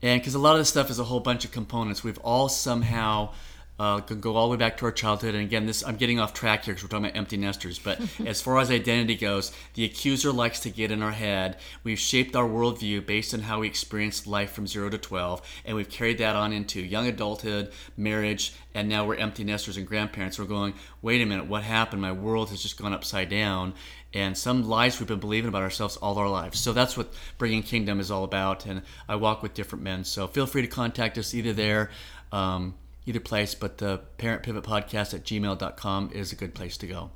And 0.00 0.20
because 0.20 0.34
a 0.34 0.38
lot 0.38 0.52
of 0.52 0.58
this 0.60 0.68
stuff 0.68 0.90
is 0.90 0.98
a 1.00 1.04
whole 1.04 1.18
bunch 1.20 1.44
of 1.44 1.50
components, 1.50 2.04
we've 2.04 2.18
all 2.18 2.48
somehow 2.48 3.30
uh, 3.78 4.00
can 4.00 4.20
go 4.20 4.34
all 4.34 4.48
the 4.48 4.52
way 4.52 4.56
back 4.56 4.76
to 4.78 4.84
our 4.84 4.92
childhood. 4.92 5.34
And 5.34 5.44
again, 5.44 5.66
this 5.66 5.84
I'm 5.84 5.96
getting 5.96 6.18
off 6.18 6.34
track 6.34 6.64
here 6.64 6.74
because 6.74 6.84
we're 6.84 6.88
talking 6.88 7.06
about 7.06 7.16
empty 7.16 7.36
nesters. 7.36 7.78
But 7.78 8.00
as 8.26 8.40
far 8.40 8.58
as 8.58 8.70
identity 8.70 9.16
goes, 9.16 9.52
the 9.74 9.84
accuser 9.84 10.32
likes 10.32 10.60
to 10.60 10.70
get 10.70 10.90
in 10.90 11.02
our 11.02 11.12
head. 11.12 11.58
We've 11.84 11.98
shaped 11.98 12.34
our 12.34 12.48
worldview 12.48 13.06
based 13.06 13.34
on 13.34 13.40
how 13.40 13.60
we 13.60 13.66
experienced 13.66 14.26
life 14.26 14.52
from 14.52 14.66
zero 14.66 14.90
to 14.90 14.98
twelve, 14.98 15.42
and 15.64 15.76
we've 15.76 15.90
carried 15.90 16.18
that 16.18 16.36
on 16.36 16.52
into 16.52 16.80
young 16.80 17.06
adulthood, 17.06 17.70
marriage, 17.96 18.52
and 18.74 18.88
now 18.88 19.06
we're 19.06 19.16
empty 19.16 19.44
nesters 19.44 19.76
and 19.76 19.86
grandparents. 19.86 20.38
We're 20.38 20.44
going, 20.44 20.74
wait 21.02 21.22
a 21.22 21.26
minute, 21.26 21.46
what 21.46 21.62
happened? 21.62 22.02
My 22.02 22.12
world 22.12 22.50
has 22.50 22.62
just 22.62 22.80
gone 22.80 22.92
upside 22.92 23.28
down. 23.28 23.74
And 24.14 24.38
some 24.38 24.66
lies 24.66 24.98
we've 24.98 25.08
been 25.08 25.20
believing 25.20 25.48
about 25.48 25.62
ourselves 25.62 25.98
all 25.98 26.16
our 26.16 26.28
lives. 26.28 26.58
So 26.58 26.72
that's 26.72 26.96
what 26.96 27.12
Bringing 27.36 27.62
Kingdom 27.62 28.00
is 28.00 28.10
all 28.10 28.24
about. 28.24 28.64
And 28.64 28.82
I 29.06 29.16
walk 29.16 29.42
with 29.42 29.52
different 29.52 29.84
men. 29.84 30.04
So 30.04 30.26
feel 30.26 30.46
free 30.46 30.62
to 30.62 30.68
contact 30.68 31.18
us 31.18 31.34
either 31.34 31.52
there. 31.52 31.90
Um, 32.32 32.74
either 33.08 33.20
place, 33.20 33.54
but 33.54 33.78
the 33.78 34.00
Parent 34.18 34.42
Pivot 34.42 34.64
Podcast 34.64 35.14
at 35.14 35.24
gmail.com 35.24 36.10
is 36.12 36.32
a 36.32 36.36
good 36.36 36.54
place 36.54 36.76
to 36.78 36.86
go. 36.86 37.10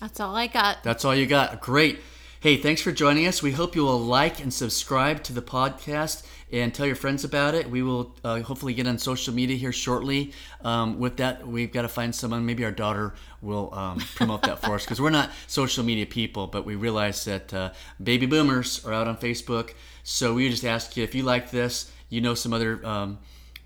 That's 0.00 0.18
all 0.18 0.34
I 0.34 0.48
got. 0.48 0.82
That's 0.82 1.04
all 1.04 1.14
you 1.14 1.26
got. 1.26 1.60
Great. 1.60 2.00
Hey, 2.40 2.56
thanks 2.56 2.82
for 2.82 2.90
joining 2.90 3.28
us. 3.28 3.40
We 3.40 3.52
hope 3.52 3.76
you 3.76 3.84
will 3.84 4.00
like 4.00 4.40
and 4.40 4.52
subscribe 4.52 5.22
to 5.24 5.32
the 5.32 5.42
podcast 5.42 6.26
and 6.50 6.74
tell 6.74 6.84
your 6.84 6.96
friends 6.96 7.22
about 7.22 7.54
it. 7.54 7.70
We 7.70 7.84
will 7.84 8.16
uh, 8.24 8.40
hopefully 8.40 8.74
get 8.74 8.88
on 8.88 8.98
social 8.98 9.32
media 9.32 9.56
here 9.56 9.70
shortly. 9.70 10.32
Um, 10.64 10.98
with 10.98 11.18
that, 11.18 11.46
we've 11.46 11.72
got 11.72 11.82
to 11.82 11.88
find 11.88 12.12
someone. 12.12 12.44
Maybe 12.44 12.64
our 12.64 12.72
daughter 12.72 13.14
will 13.40 13.72
um, 13.72 14.00
promote 14.16 14.42
that 14.42 14.60
for 14.60 14.74
us 14.74 14.84
because 14.84 15.00
we're 15.00 15.10
not 15.10 15.30
social 15.46 15.84
media 15.84 16.04
people, 16.04 16.48
but 16.48 16.64
we 16.64 16.74
realize 16.74 17.24
that 17.26 17.54
uh, 17.54 17.70
baby 18.02 18.26
boomers 18.26 18.84
are 18.84 18.92
out 18.92 19.06
on 19.06 19.16
Facebook. 19.16 19.74
So 20.02 20.34
we 20.34 20.50
just 20.50 20.64
ask 20.64 20.96
you 20.96 21.04
if 21.04 21.14
you 21.14 21.22
like 21.22 21.52
this, 21.52 21.92
you 22.08 22.20
know 22.20 22.34
some 22.34 22.52
other 22.52 22.84
um, 22.84 23.20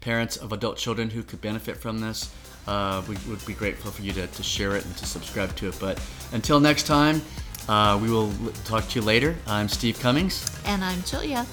parents 0.07 0.37
of 0.37 0.53
adult 0.53 0.77
children 0.77 1.11
who 1.11 1.23
could 1.25 1.41
benefit 1.41 1.77
from 1.77 2.01
this. 2.01 2.33
Uh, 2.69 3.03
we 3.09 3.17
would 3.29 3.45
be 3.45 3.53
grateful 3.53 3.91
for 3.91 4.03
you 4.03 4.13
to, 4.13 4.27
to 4.29 4.43
share 4.43 4.77
it 4.77 4.85
and 4.85 4.97
to 4.97 5.05
subscribe 5.05 5.55
to 5.57 5.69
it. 5.69 5.77
But 5.81 6.01
until 6.33 6.61
next 6.61 6.85
time, 6.85 7.21
uh, 7.69 7.99
we 8.01 8.09
will 8.09 8.33
talk 8.65 8.89
to 8.91 9.01
you 9.01 9.05
later. 9.05 9.35
I'm 9.49 9.69
Steve 9.69 9.99
Cummings. 9.99 10.49
And 10.65 10.85
I'm 10.85 11.03
Julia. 11.03 11.45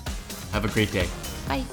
Have 0.52 0.66
a 0.66 0.70
great 0.70 0.92
day. 0.92 1.10
Bye. 1.48 1.63